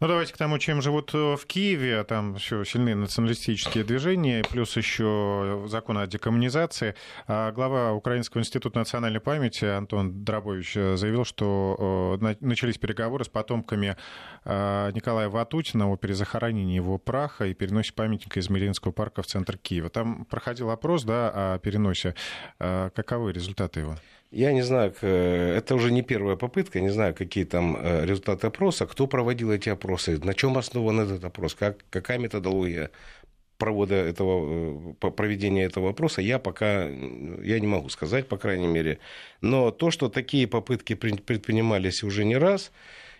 [0.00, 2.02] Ну, давайте к тому, чем живут э, в Киеве.
[2.04, 6.94] Там еще сильные националистические движения, плюс еще закон о декоммунизации.
[7.26, 13.28] А глава Украинского института национальной памяти Антон Дробович э, заявил, что э, начались переговоры с
[13.28, 13.96] потомками
[14.44, 19.88] Николая Ватутина о перезахоронении его праха и переносе памятника из Мариинского парка в центр Киева.
[19.88, 22.16] Там проходил опрос да, о переносе.
[22.58, 23.96] Каковы результаты его?
[24.32, 28.86] Я не знаю, это уже не первая попытка, не знаю, какие там э, результаты опроса,
[28.86, 32.90] кто проводил эти опросы, на чем основан этот опрос, как, какая методология
[33.58, 39.00] провода этого, э, проведения этого опроса, я пока я не могу сказать, по крайней мере.
[39.42, 42.72] Но то, что такие попытки предпринимались уже не раз,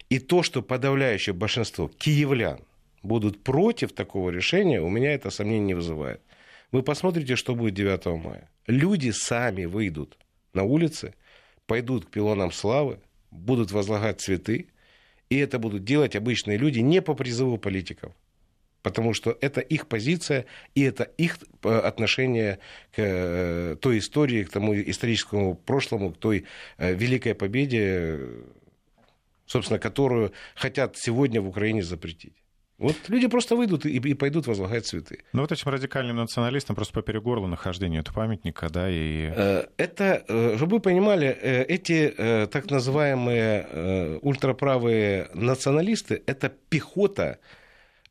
[0.08, 2.60] и то, что подавляющее большинство киевлян
[3.02, 6.22] будут против такого решения, у меня это сомнение не вызывает.
[6.70, 8.48] Вы посмотрите, что будет 9 мая.
[8.66, 10.16] Люди сами выйдут
[10.54, 11.14] на улице,
[11.66, 14.68] пойдут к пилонам славы, будут возлагать цветы,
[15.30, 18.12] и это будут делать обычные люди не по призыву политиков,
[18.82, 22.58] потому что это их позиция, и это их э, отношение
[22.90, 26.44] к э, той истории, к тому историческому прошлому, к той
[26.76, 28.20] э, великой победе,
[29.46, 32.41] собственно, которую хотят сегодня в Украине запретить.
[32.82, 35.20] Вот люди просто выйдут и, и пойдут возлагать цветы.
[35.32, 39.30] Ну вот этим радикальным националистам просто поперек горла нахождение этого памятника, да, и...
[39.34, 42.12] Э, это, э, чтобы вы понимали, э, эти
[42.48, 47.38] так называемые ультраправые националисты, это пехота,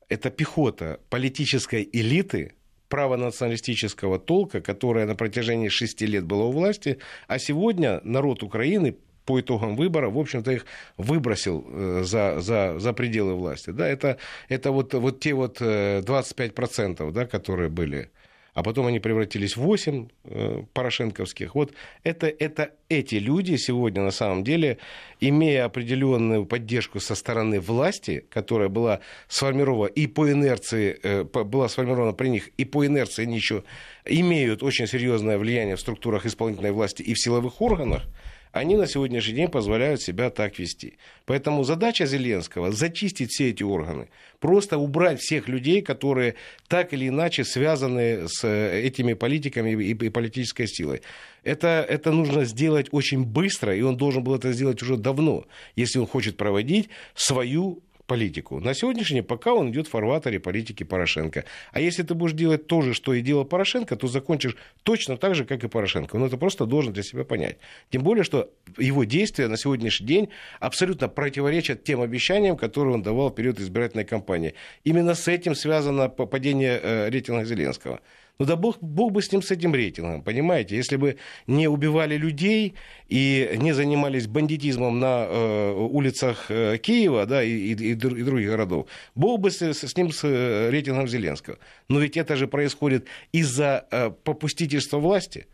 [0.07, 2.53] это пехота политической элиты,
[2.87, 9.39] правонационалистического толка, которая на протяжении шести лет была у власти, а сегодня народ Украины по
[9.39, 10.65] итогам выбора, в общем-то, их
[10.97, 13.71] выбросил э, за, за, за пределы власти.
[13.71, 14.17] Да, это,
[14.49, 18.09] это вот, вот те вот 25%, э, да, которые были
[18.53, 21.55] а потом они превратились в 8 э, порошенковских.
[21.55, 24.77] Вот это, это эти люди сегодня на самом деле,
[25.19, 32.13] имея определенную поддержку со стороны власти, которая была сформирована и по инерции, э, была сформирована
[32.13, 33.63] при них, и по инерции они еще
[34.05, 38.03] имеют очень серьезное влияние в структурах исполнительной власти и в силовых органах,
[38.51, 40.97] они на сегодняшний день позволяют себя так вести.
[41.25, 44.09] Поэтому задача Зеленского– зачистить все эти органы,
[44.39, 46.35] просто убрать всех людей, которые
[46.67, 51.01] так или иначе связаны с э, этими политиками и, политической силой.
[51.43, 55.99] Это, это нужно сделать очень быстро, и он должен был это сделать уже давно, если
[55.99, 57.81] он хочет проводить свою
[58.11, 58.59] политику.
[58.59, 61.45] На сегодняшний день пока он идет в фарватере политики Порошенко.
[61.71, 65.33] А если ты будешь делать то же, что и делал Порошенко, то закончишь точно так
[65.33, 66.17] же, как и Порошенко.
[66.17, 67.55] Он это просто должен для себя понять.
[67.89, 73.29] Тем более, что его действия на сегодняшний день абсолютно противоречат тем обещаниям, которые он давал
[73.29, 74.55] в период избирательной кампании.
[74.83, 78.01] Именно с этим связано падение э, рейтинга Зеленского.
[78.41, 80.75] Ну да бог, бог бы с ним, с этим рейтингом, понимаете?
[80.75, 82.73] Если бы не убивали людей
[83.07, 88.87] и не занимались бандитизмом на э, улицах э, Киева да, и, и, и других городов,
[89.13, 91.59] бог бы с, с ним, с э, рейтингом Зеленского.
[91.87, 95.45] Но ведь это же происходит из-за э, попустительства власти.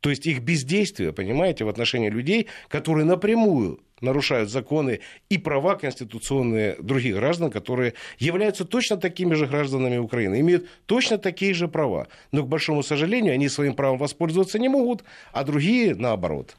[0.00, 6.76] То есть их бездействие, понимаете, в отношении людей, которые напрямую нарушают законы и права конституционные
[6.78, 12.08] других граждан, которые являются точно такими же гражданами Украины, имеют точно такие же права.
[12.32, 16.56] Но, к большому сожалению, они своим правом воспользоваться не могут, а другие наоборот.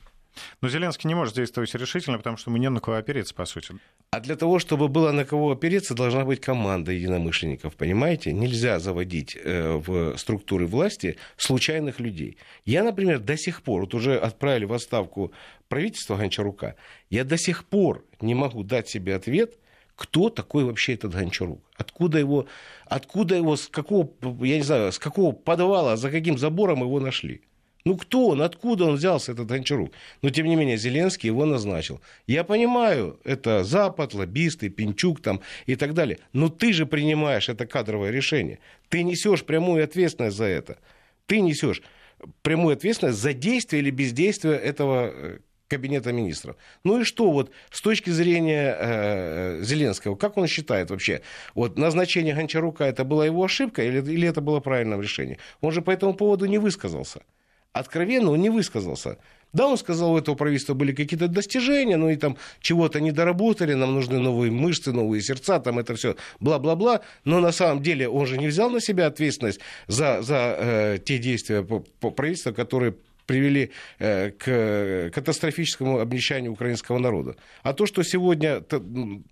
[0.61, 3.75] Но Зеленский не может действовать решительно, потому что ему не на кого опереться, по сути.
[4.11, 8.31] А для того, чтобы было на кого опереться, должна быть команда единомышленников, понимаете?
[8.31, 12.37] Нельзя заводить э, в структуры власти случайных людей.
[12.65, 15.33] Я, например, до сих пор, вот уже отправили в отставку
[15.67, 16.75] правительство Гончарука,
[17.09, 19.57] я до сих пор не могу дать себе ответ,
[19.97, 21.59] кто такой вообще этот Гончарук?
[21.75, 22.47] Откуда его,
[22.85, 24.09] откуда его, с какого,
[24.45, 27.41] я не знаю, с какого подвала, за каким забором его нашли?
[27.87, 29.93] Ну кто он, откуда он взялся, этот Гончарук?
[30.21, 32.01] Но тем не менее Зеленский его назначил.
[32.27, 36.19] Я понимаю, это Запад, лоббисты, Пинчук там и так далее.
[36.33, 38.59] Но ты же принимаешь это кадровое решение.
[38.89, 40.79] Ты несешь прямую ответственность за это.
[41.27, 41.81] Ты несешь
[42.41, 45.37] прямую ответственность за действие или бездействие этого э,
[45.69, 46.57] кабинета министров.
[46.83, 51.21] Ну и что вот с точки зрения э, Зеленского, как он считает вообще,
[51.55, 55.37] вот назначение Гончарука это была его ошибка или, или это было правильным решением?
[55.61, 57.21] Он же по этому поводу не высказался
[57.79, 59.17] откровенно он не высказался.
[59.53, 63.73] Да, он сказал, у этого правительства были какие-то достижения, ну и там чего-то не доработали,
[63.73, 67.01] нам нужны новые мышцы, новые сердца, там это все бла-бла-бла.
[67.23, 71.17] Но на самом деле он же не взял на себя ответственность за, за э, те
[71.17, 77.35] действия по, по правительства, которые привели э, к катастрофическому обнищанию украинского народа.
[77.63, 78.61] А то, что сегодня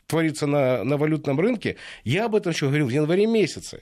[0.08, 3.82] творится на, на валютном рынке, я об этом еще говорил в январе месяце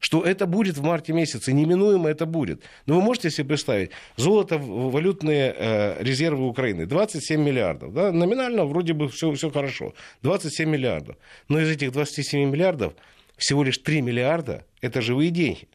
[0.00, 2.62] что это будет в марте месяце, неминуемо это будет.
[2.86, 7.92] Но вы можете себе представить, золото, валютные э, резервы Украины 27 миллиардов.
[7.92, 8.10] Да?
[8.10, 11.16] Номинально вроде бы все, все хорошо, 27 миллиардов.
[11.48, 12.94] Но из этих 27 миллиардов
[13.36, 15.68] всего лишь 3 миллиарда– это живые деньги.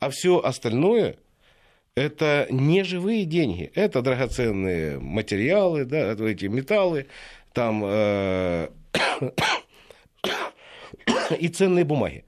[0.00, 1.16] А все остальное
[1.94, 7.06] это не живые деньги, это драгоценные материалы, да, эти металлы,
[7.52, 8.68] там э,
[11.38, 12.24] и ценные бумаги.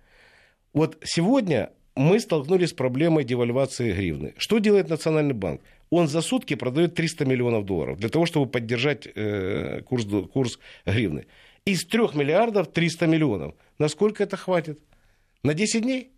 [0.76, 4.34] Вот сегодня мы столкнулись с проблемой девальвации гривны.
[4.36, 5.62] Что делает Национальный банк?
[5.88, 11.24] Он за сутки продает 300 миллионов долларов для того, чтобы поддержать э, курс, курс гривны.
[11.64, 13.54] Из 3 миллиардов 300 миллионов.
[13.78, 14.78] Насколько это хватит?
[15.42, 16.10] На 10 дней?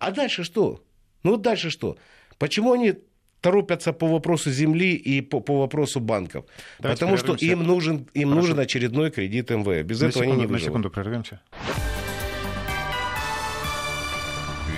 [0.00, 0.82] А дальше что?
[1.22, 1.96] Ну дальше что?
[2.38, 2.94] Почему они
[3.40, 6.46] торопятся по вопросу земли и по, по вопросу банков?
[6.80, 9.86] Давайте Потому что им нужен, им нужен очередной кредит МВФ.
[9.86, 10.62] Без на этого секунду, они не выживут.
[10.62, 11.40] На секунду прервемся.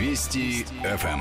[0.00, 1.20] Вести ФМ.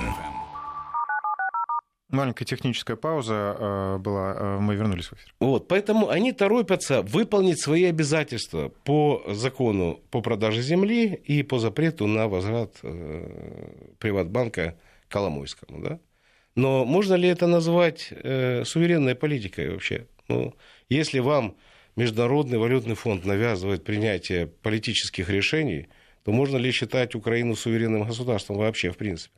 [2.08, 5.36] Маленькая техническая пауза э, была, э, мы вернулись в эфир.
[5.42, 12.08] Вот, поэтому они торопятся выполнить свои обязательства по закону по продаже земли и по запрету
[12.08, 15.84] на возврат э, Приватбанка Коломойскому.
[15.84, 16.00] Да?
[16.56, 20.08] Но можно ли это назвать э, суверенной политикой вообще?
[20.30, 20.56] Ну,
[20.88, 21.58] если вам
[21.98, 25.89] Международный валютный фонд навязывает принятие политических решений–
[26.30, 29.34] то можно ли считать Украину суверенным государством вообще, в принципе?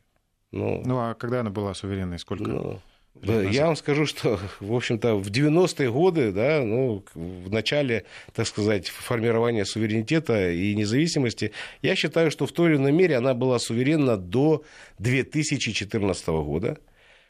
[0.50, 2.18] Ну, ну а когда она была суверенной?
[2.18, 2.44] Сколько?
[2.44, 2.80] Ну,
[3.14, 8.46] да, я вам скажу, что, в общем-то, в 90-е годы, да, ну, в начале, так
[8.46, 13.58] сказать, формирования суверенитета и независимости, я считаю, что в той или иной мере она была
[13.58, 14.62] суверенна до
[14.98, 16.76] 2014 года.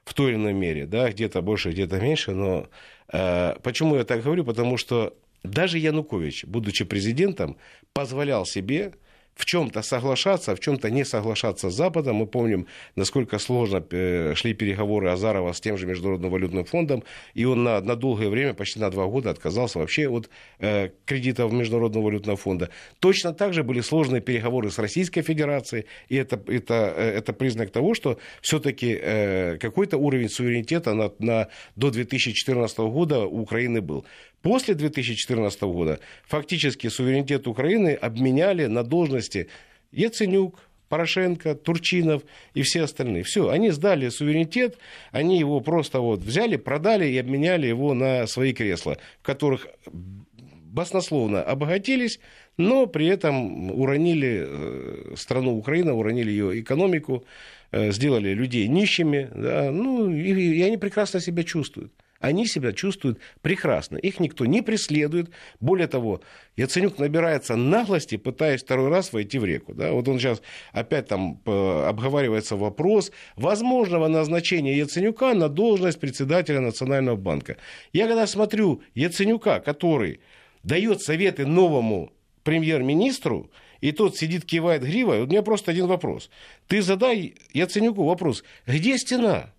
[0.05, 2.66] В той или иной мере, да, где-то больше, где-то меньше, но
[3.12, 4.44] э, почему я так говорю?
[4.44, 7.57] Потому что даже Янукович, будучи президентом,
[7.92, 8.94] позволял себе
[9.34, 12.16] в чем-то соглашаться, в чем-то не соглашаться с Западом.
[12.16, 12.66] Мы помним,
[12.96, 17.02] насколько сложно э, шли переговоры Азарова с тем же Международным валютным фондом,
[17.34, 21.52] и он на, на долгое время, почти на два года, отказался вообще от э, кредитов
[21.52, 22.68] Международного валютного фонда.
[23.00, 27.70] Точно так же были сложные переговоры с Российской Федерацией, и это, это, э, это признак
[27.70, 34.04] того, что все-таки э, какой-то уровень суверенитета на, на, до 2014 года у Украины был.
[34.42, 39.48] После 2014 года фактически суверенитет Украины обменяли на должности
[39.92, 43.22] Яценюк, Порошенко, Турчинов и все остальные.
[43.22, 44.76] Все, они сдали суверенитет,
[45.11, 51.42] они его просто вот взяли, продали и обменяли его на свои кресла, в которых баснословно
[51.42, 52.18] обогатились,
[52.59, 57.24] но при этом уронили э, страну Украина, уронили ее экономику,
[57.70, 63.18] э, сделали людей нищими, да, ну, и, и они прекрасно себя чувствуют они себя чувствуют
[63.42, 63.96] прекрасно.
[63.96, 65.30] Их никто не преследует.
[65.61, 66.22] Более того,
[66.56, 69.74] Яценюк набирается наглости, пытаясь второй раз войти в реку.
[69.74, 69.92] Да?
[69.92, 70.40] Вот он сейчас
[70.72, 77.56] опять там э, обговаривается вопрос возможного назначения Яценюка на должность председателя Национального банка.
[77.92, 80.20] Я когда смотрю Яценюка, который
[80.62, 82.12] дает советы новому
[82.44, 86.30] премьер-министру, и тот сидит, кивает гривой, у меня просто один вопрос.
[86.68, 89.52] Ты задай Яценюку вопрос, где стена?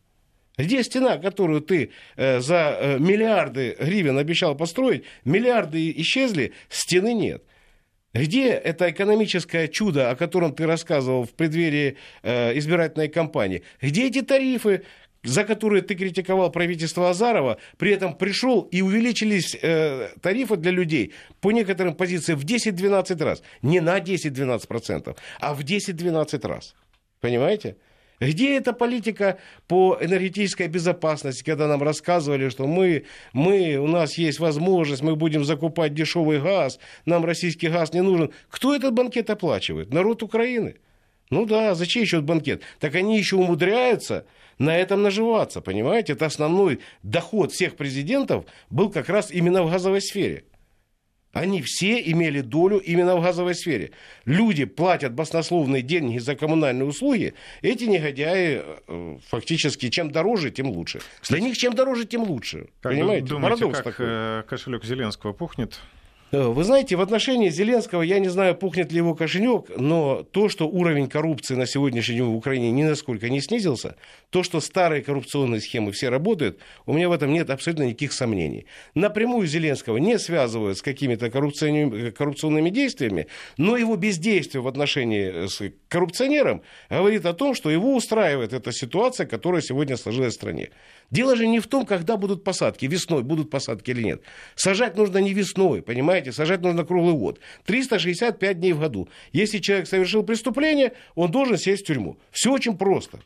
[0.57, 7.43] Где стена, которую ты э, за э, миллиарды гривен обещал построить, миллиарды исчезли, стены нет.
[8.13, 13.63] Где это экономическое чудо, о котором ты рассказывал в преддверии э, избирательной кампании?
[13.81, 14.83] Где эти тарифы,
[15.23, 21.13] за которые ты критиковал правительство Азарова, при этом пришел и увеличились э, тарифы для людей
[21.41, 23.41] по некоторым позициям в 10-12 раз.
[23.63, 26.75] Не на 10-12%, а в 10-12 раз.
[27.19, 27.77] Понимаете?
[28.29, 33.03] Где эта политика по энергетической безопасности, когда нам рассказывали, что мы,
[33.33, 38.31] мы, у нас есть возможность, мы будем закупать дешевый газ, нам российский газ не нужен.
[38.49, 39.93] Кто этот банкет оплачивает?
[39.93, 40.75] Народ Украины.
[41.29, 42.61] Ну да, зачем еще банкет?
[42.79, 44.25] Так они еще умудряются
[44.57, 46.13] на этом наживаться, понимаете?
[46.13, 50.45] Это основной доход всех президентов был как раз именно в газовой сфере.
[51.33, 53.91] Они все имели долю именно в газовой сфере.
[54.25, 57.33] Люди платят баснословные деньги за коммунальные услуги.
[57.63, 61.01] Эти негодяи э, фактически чем дороже, тем лучше.
[61.27, 62.67] Для них чем дороже, тем лучше.
[62.81, 63.27] Как Понимаете?
[63.27, 64.05] Думаете, Парадокс как такой.
[64.07, 65.79] Э, кошелек Зеленского пухнет?
[66.33, 70.49] Э, вы знаете, в отношении Зеленского, я не знаю, пухнет ли его кошелек, но то,
[70.49, 73.97] что уровень коррупции на сегодняшний день в Украине ни насколько не снизился,
[74.31, 76.57] то, что старые коррупционные схемы все работают,
[76.87, 78.65] у меня в этом нет абсолютно никаких сомнений.
[78.95, 83.27] Напрямую Зеленского не связывают с какими-то коррупционными, действиями,
[83.57, 89.27] но его бездействие в отношении с коррупционером говорит о том, что его устраивает эта ситуация,
[89.27, 90.69] которая сегодня сложилась в стране.
[91.11, 94.23] Дело же не в том, когда будут посадки, весной будут посадки или нет.
[94.55, 97.39] Сажать нужно не весной, понимаете, сажать нужно круглый год.
[97.65, 99.09] 365 дней в году.
[99.31, 102.17] Если человек совершил преступление, он должен сесть в тюрьму.
[102.31, 103.19] Все очень просто.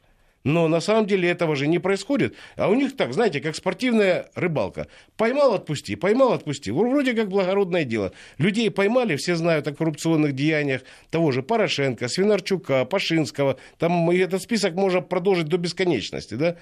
[0.48, 2.34] Но на самом деле этого же не происходит.
[2.56, 4.88] А у них так, знаете, как спортивная рыбалка.
[5.18, 6.72] Поймал, отпусти, поймал, отпусти.
[6.72, 8.14] Вроде как благородное дело.
[8.38, 13.58] Людей поймали, все знают о коррупционных деяниях того же Порошенко, Свинарчука, Пашинского.
[13.78, 16.56] Там этот список можно продолжить до бесконечности, да?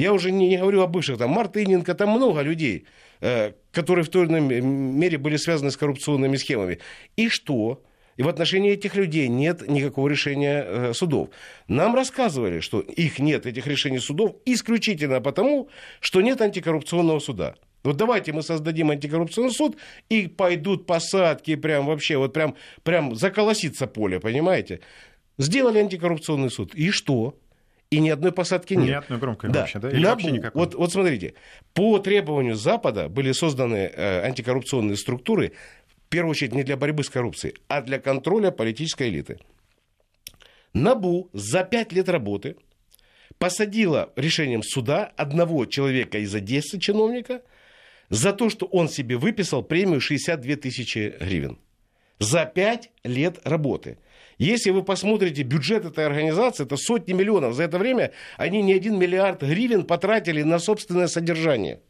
[0.00, 2.86] Я уже не, не говорю о бывших, там Мартыненко, там много людей,
[3.20, 6.78] э, которые в той или иной мере были связаны с коррупционными схемами.
[7.16, 7.82] И что?
[8.16, 11.28] И в отношении этих людей нет никакого решения э, судов.
[11.68, 15.68] Нам рассказывали, что их нет, этих решений судов, исключительно потому,
[16.00, 17.54] что нет антикоррупционного суда.
[17.84, 19.76] Вот давайте мы создадим антикоррупционный суд,
[20.08, 24.80] и пойдут посадки, прям вообще, вот прям, прям заколосится поле, понимаете?
[25.38, 26.74] Сделали антикоррупционный суд.
[26.74, 27.34] И что?
[27.90, 28.86] И ни одной посадки нет.
[28.86, 29.60] Ни одной громкой да.
[29.60, 29.90] вообще, да?
[29.90, 30.60] Или вообще никакой?
[30.60, 31.34] Вот, вот смотрите,
[31.74, 35.52] по требованию Запада были созданы э, антикоррупционные структуры,
[36.06, 39.38] в первую очередь не для борьбы с коррупцией, а для контроля политической элиты.
[40.72, 42.56] НАБУ за пять лет работы
[43.38, 47.42] посадила решением суда одного человека из Одессы, чиновника,
[48.08, 51.58] за то, что он себе выписал премию 62 тысячи гривен.
[52.20, 53.98] За пять лет работы–
[54.46, 57.54] если вы посмотрите бюджет этой организации, это сотни миллионов.
[57.54, 61.80] За это время они не один миллиард гривен потратили на собственное содержание.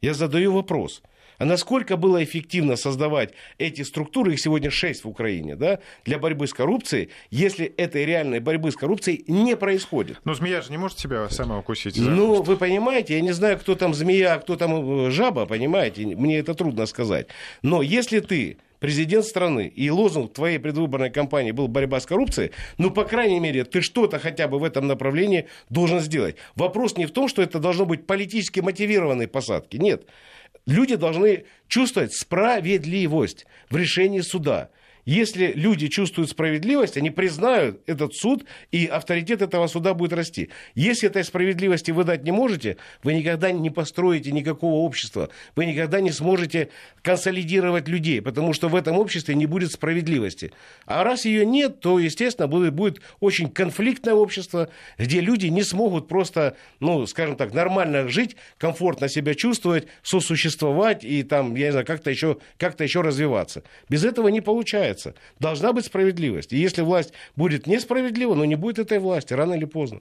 [0.00, 1.02] Я задаю вопрос.
[1.40, 6.46] А насколько было эффективно создавать эти структуры, их сегодня шесть в Украине, да, для борьбы
[6.46, 10.20] с коррупцией, если этой реальной борьбы с коррупцией не происходит?
[10.24, 11.96] Но змея же не может себя сама укусить.
[11.96, 16.04] Ну, вы понимаете, я не знаю, кто там змея, а кто там э, жаба, понимаете,
[16.04, 17.28] мне это трудно сказать.
[17.62, 22.90] Но если ты президент страны, и лозунг твоей предвыборной кампании был борьба с коррупцией, ну,
[22.90, 26.36] по крайней мере, ты что-то хотя бы в этом направлении должен сделать.
[26.56, 29.76] Вопрос не в том, что это должно быть политически мотивированные посадки.
[29.76, 30.06] Нет.
[30.66, 34.70] Люди должны чувствовать справедливость в решении суда.
[35.10, 40.50] Если люди чувствуют справедливость, они признают этот суд, и авторитет этого суда будет расти.
[40.76, 46.00] Если этой справедливости вы дать не можете, вы никогда не построите никакого общества, вы никогда
[46.00, 46.68] не сможете
[47.02, 50.52] консолидировать людей, потому что в этом обществе не будет справедливости.
[50.86, 56.06] А раз ее нет, то, естественно, будет, будет очень конфликтное общество, где люди не смогут
[56.06, 61.86] просто, ну, скажем так, нормально жить, комфортно себя чувствовать, сосуществовать и там, я не знаю,
[61.86, 63.64] как-то еще, как-то еще развиваться.
[63.88, 65.14] Без этого не получается получается.
[65.38, 66.52] Должна быть справедливость.
[66.52, 70.00] И если власть будет несправедлива, но не будет этой власти, рано или поздно.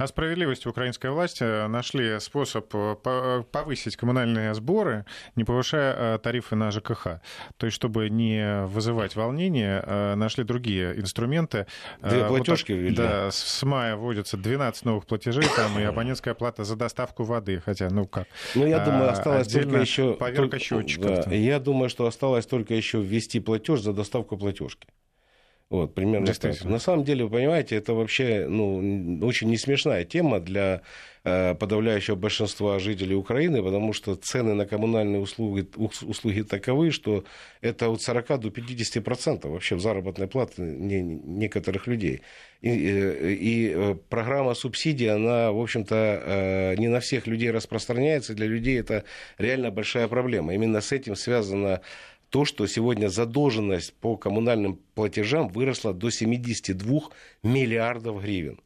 [0.00, 5.04] А справедливости украинской власти э, нашли способ э, повысить коммунальные сборы,
[5.36, 7.20] не повышая э, тарифы на ЖКХ.
[7.58, 11.66] То есть, чтобы не вызывать волнения, нашли другие инструменты.
[12.00, 16.76] Да, платежки вот, Да, с мая вводятся 12 новых платежей, там и абонентская плата за
[16.76, 18.26] доставку воды, хотя, ну как.
[18.54, 20.14] Ну, я думаю, осталось только еще...
[20.14, 21.26] Поверка счетчиков.
[21.26, 24.88] Да, я думаю, что осталось только еще ввести платеж за доставку платежки.
[25.70, 26.64] Вот, примерно так.
[26.64, 30.82] На самом деле, вы понимаете, это вообще ну, очень не смешная тема для
[31.22, 37.22] э, подавляющего большинства жителей Украины, потому что цены на коммунальные услуги, услуги таковы, что
[37.60, 42.22] это от 40 до 50 процентов вообще в заработной платы не, некоторых людей.
[42.62, 48.48] И, э, и э, программа субсидий, она, в общем-то, не на всех людей распространяется, для
[48.48, 49.04] людей это
[49.38, 50.52] реально большая проблема.
[50.52, 51.80] Именно с этим связано
[52.30, 57.00] то, что сегодня задолженность по коммунальным платежам выросла до 72
[57.42, 58.60] миллиардов гривен.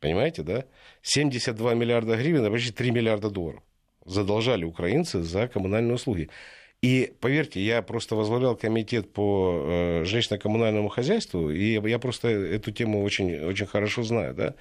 [0.00, 0.64] Понимаете, да?
[1.02, 3.62] 72 миллиарда гривен, а почти 3 миллиарда долларов
[4.04, 6.30] задолжали украинцы за коммунальные услуги.
[6.82, 13.02] И поверьте, я просто возглавлял комитет по э, жилищно-коммунальному хозяйству, и я просто эту тему
[13.02, 14.34] очень, очень хорошо знаю.
[14.34, 14.54] Да?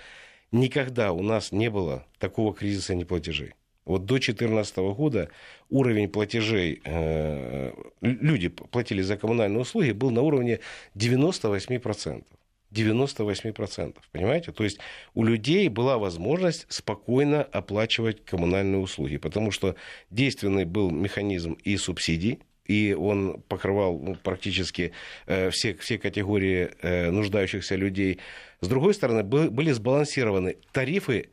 [0.51, 3.53] Никогда у нас не было такого кризиса неплатежей.
[3.86, 5.29] Вот до 2014 года
[5.69, 7.71] уровень платежей, э,
[8.01, 10.59] люди платили за коммунальные услуги, был на уровне
[10.95, 12.23] 98%.
[12.71, 13.95] 98%.
[14.11, 14.51] Понимаете?
[14.51, 14.79] То есть
[15.13, 19.75] у людей была возможность спокойно оплачивать коммунальные услуги, потому что
[20.09, 24.91] действенный был механизм и субсидий, и он покрывал ну, практически
[25.27, 28.19] э, все, все категории э, нуждающихся людей.
[28.61, 31.29] С другой стороны, был, были сбалансированы тарифы,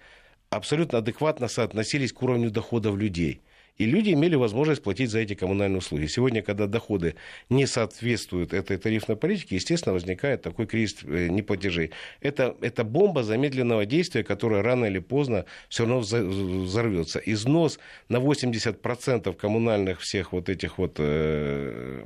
[0.56, 3.40] абсолютно адекватно соотносились к уровню доходов людей–
[3.78, 6.06] и люди имели возможность платить за эти коммунальные услуги.
[6.06, 7.14] Сегодня, когда доходы
[7.48, 11.90] не соответствуют этой тарифной политике, естественно, возникает такой кризис э, неплатежей.
[12.20, 17.18] Это, это бомба замедленного действия, которая рано или поздно все равно взорвется.
[17.18, 17.78] Износ
[18.08, 22.04] на 80% коммунальных всех вот этих вот э,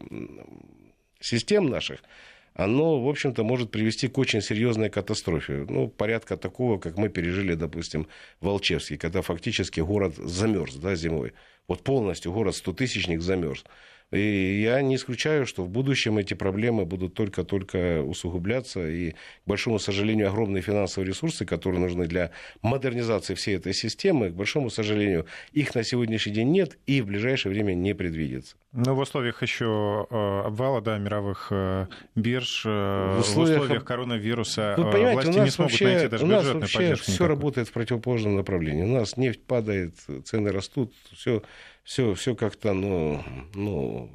[1.20, 2.03] систем наших–
[2.57, 5.67] оно, в общем-то, может привести к очень серьезной катастрофе.
[5.69, 8.09] Ну, порядка такого, как мы пережили, допустим,
[8.41, 11.35] в Волчевске, когда фактически город замерз да, зимой.
[11.69, 13.65] Вот полностью город 100-тысячник замерз.
[14.13, 18.89] И я не исключаю, что в будущем эти проблемы будут только-только усугубляться.
[18.89, 22.31] И, к большому сожалению, огромные финансовые ресурсы, которые нужны для
[22.63, 27.53] модернизации всей этой системы, к большому сожалению, их на сегодняшний день нет и в ближайшее
[27.53, 28.57] время не предвидится.
[28.73, 33.85] Но в условиях еще э, обвала да, мировых э, бирж, э, в условиях, в условиях
[33.85, 37.73] коронавируса Вы понимаете, власти не смогут вообще, найти даже у нас вообще все работает в
[37.73, 38.85] противоположном направлении.
[38.85, 39.95] У нас нефть падает,
[40.25, 41.43] цены растут, все
[41.87, 43.22] все, все как-то, ну,
[43.55, 44.11] ну,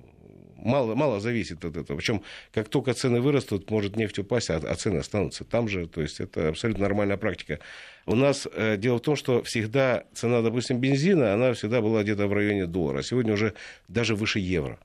[0.57, 1.97] мало, мало зависит от этого.
[1.97, 2.21] Причем,
[2.53, 5.87] как только цены вырастут, может нефть упасть, а, а цены останутся там же.
[5.87, 7.59] То есть это абсолютно нормальная практика.
[8.05, 12.27] У нас э, дело в том, что всегда цена, допустим, бензина, она всегда была где-то
[12.27, 13.01] в районе доллара.
[13.03, 13.53] Сегодня уже
[13.87, 14.77] даже выше евро.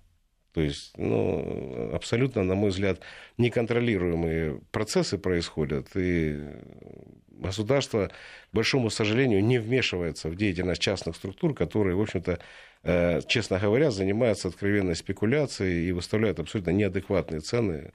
[0.53, 3.01] То есть, ну, абсолютно, на мой взгляд,
[3.37, 5.89] неконтролируемые процессы происходят.
[5.97, 6.41] И
[7.28, 12.39] государство, к большому сожалению, не вмешивается в деятельность частных структур, которые, в общем-то,
[13.26, 17.93] честно говоря, занимаются откровенной спекуляцией и выставляют абсолютно неадекватные цены.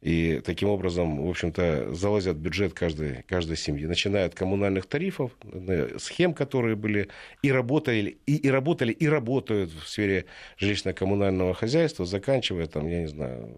[0.00, 3.84] И таким образом, в общем-то, залазят в бюджет каждой, каждой семьи.
[3.84, 7.08] Начиная от коммунальных тарифов, э, схем, которые были
[7.42, 10.24] и работали, и, и работали, и работают в сфере
[10.58, 13.54] жилищно-коммунального хозяйства, заканчивая, там, я не знаю,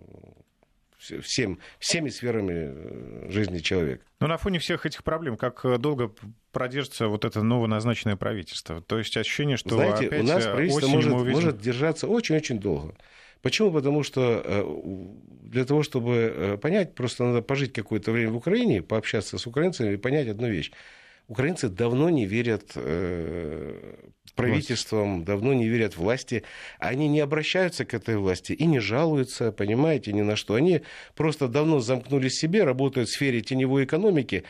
[1.22, 4.04] всем, всеми сферами э, жизни человека.
[4.20, 6.12] Но на фоне всех этих проблем, как э, долго
[6.52, 8.80] продержится вот это новоназначенное правительство?
[8.80, 11.32] То есть ощущение, что Знаете, опять у нас э, правительство может, увидим...
[11.32, 12.94] может держаться очень-очень долго.
[13.42, 13.72] Почему?
[13.72, 14.64] Потому что
[15.42, 19.96] для того, чтобы понять, просто надо пожить какое-то время в Украине, пообщаться с украинцами и
[19.96, 20.70] понять одну вещь.
[21.26, 22.76] Украинцы давно не верят
[24.34, 25.24] правительствам, власть.
[25.26, 26.44] давно не верят власти.
[26.78, 30.54] Они не обращаются к этой власти и не жалуются, понимаете, ни на что.
[30.54, 30.82] Они
[31.14, 34.44] просто давно замкнулись в себе, работают в сфере теневой экономики,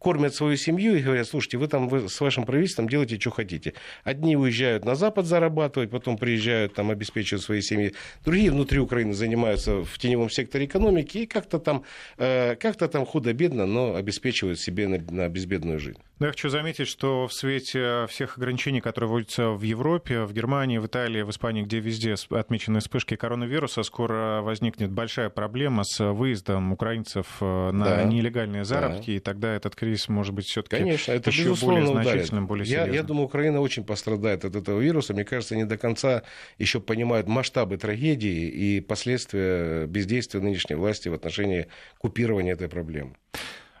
[0.00, 3.74] кормят свою семью и говорят, слушайте, вы там вы с вашим правительством делаете, что хотите.
[4.02, 7.92] Одни уезжают на Запад зарабатывать, потом приезжают, там обеспечивают свои семьи.
[8.24, 11.84] Другие внутри Украины занимаются в теневом секторе экономики и как-то там,
[12.16, 16.00] э, как-то там худо-бедно, но обеспечивают себе на, на безбедную жизнь.
[16.18, 20.78] Но я хочу заметить, что в свете всех ограничений, которые вводятся в Европе, в Германии,
[20.78, 26.72] в Италии, в Испании, где везде отмечены вспышки коронавируса, скоро возникнет большая проблема с выездом
[26.72, 28.04] украинцев э, на да.
[28.04, 29.16] нелегальные заработки, да.
[29.16, 32.92] и тогда этот кризис кризис может быть все-таки Конечно, это еще более значительным, более серьезным.
[32.92, 35.14] Я, я думаю, Украина очень пострадает от этого вируса.
[35.14, 36.22] Мне кажется, не до конца
[36.58, 41.66] еще понимают масштабы трагедии и последствия бездействия нынешней власти в отношении
[41.98, 43.16] купирования этой проблемы.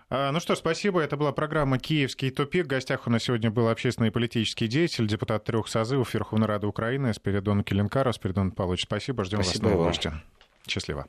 [0.08, 1.00] А, ну что ж, спасибо.
[1.00, 2.64] Это была программа «Киевский тупик».
[2.64, 6.66] В гостях у нас сегодня был общественный и политический деятель, депутат трех созывов Верховной Рады
[6.66, 8.16] Украины Спиридон Келенкаров.
[8.16, 9.24] Спиридон Павлович, спасибо.
[9.24, 10.12] Ждем вас снова гости.
[10.66, 11.06] Счастливо.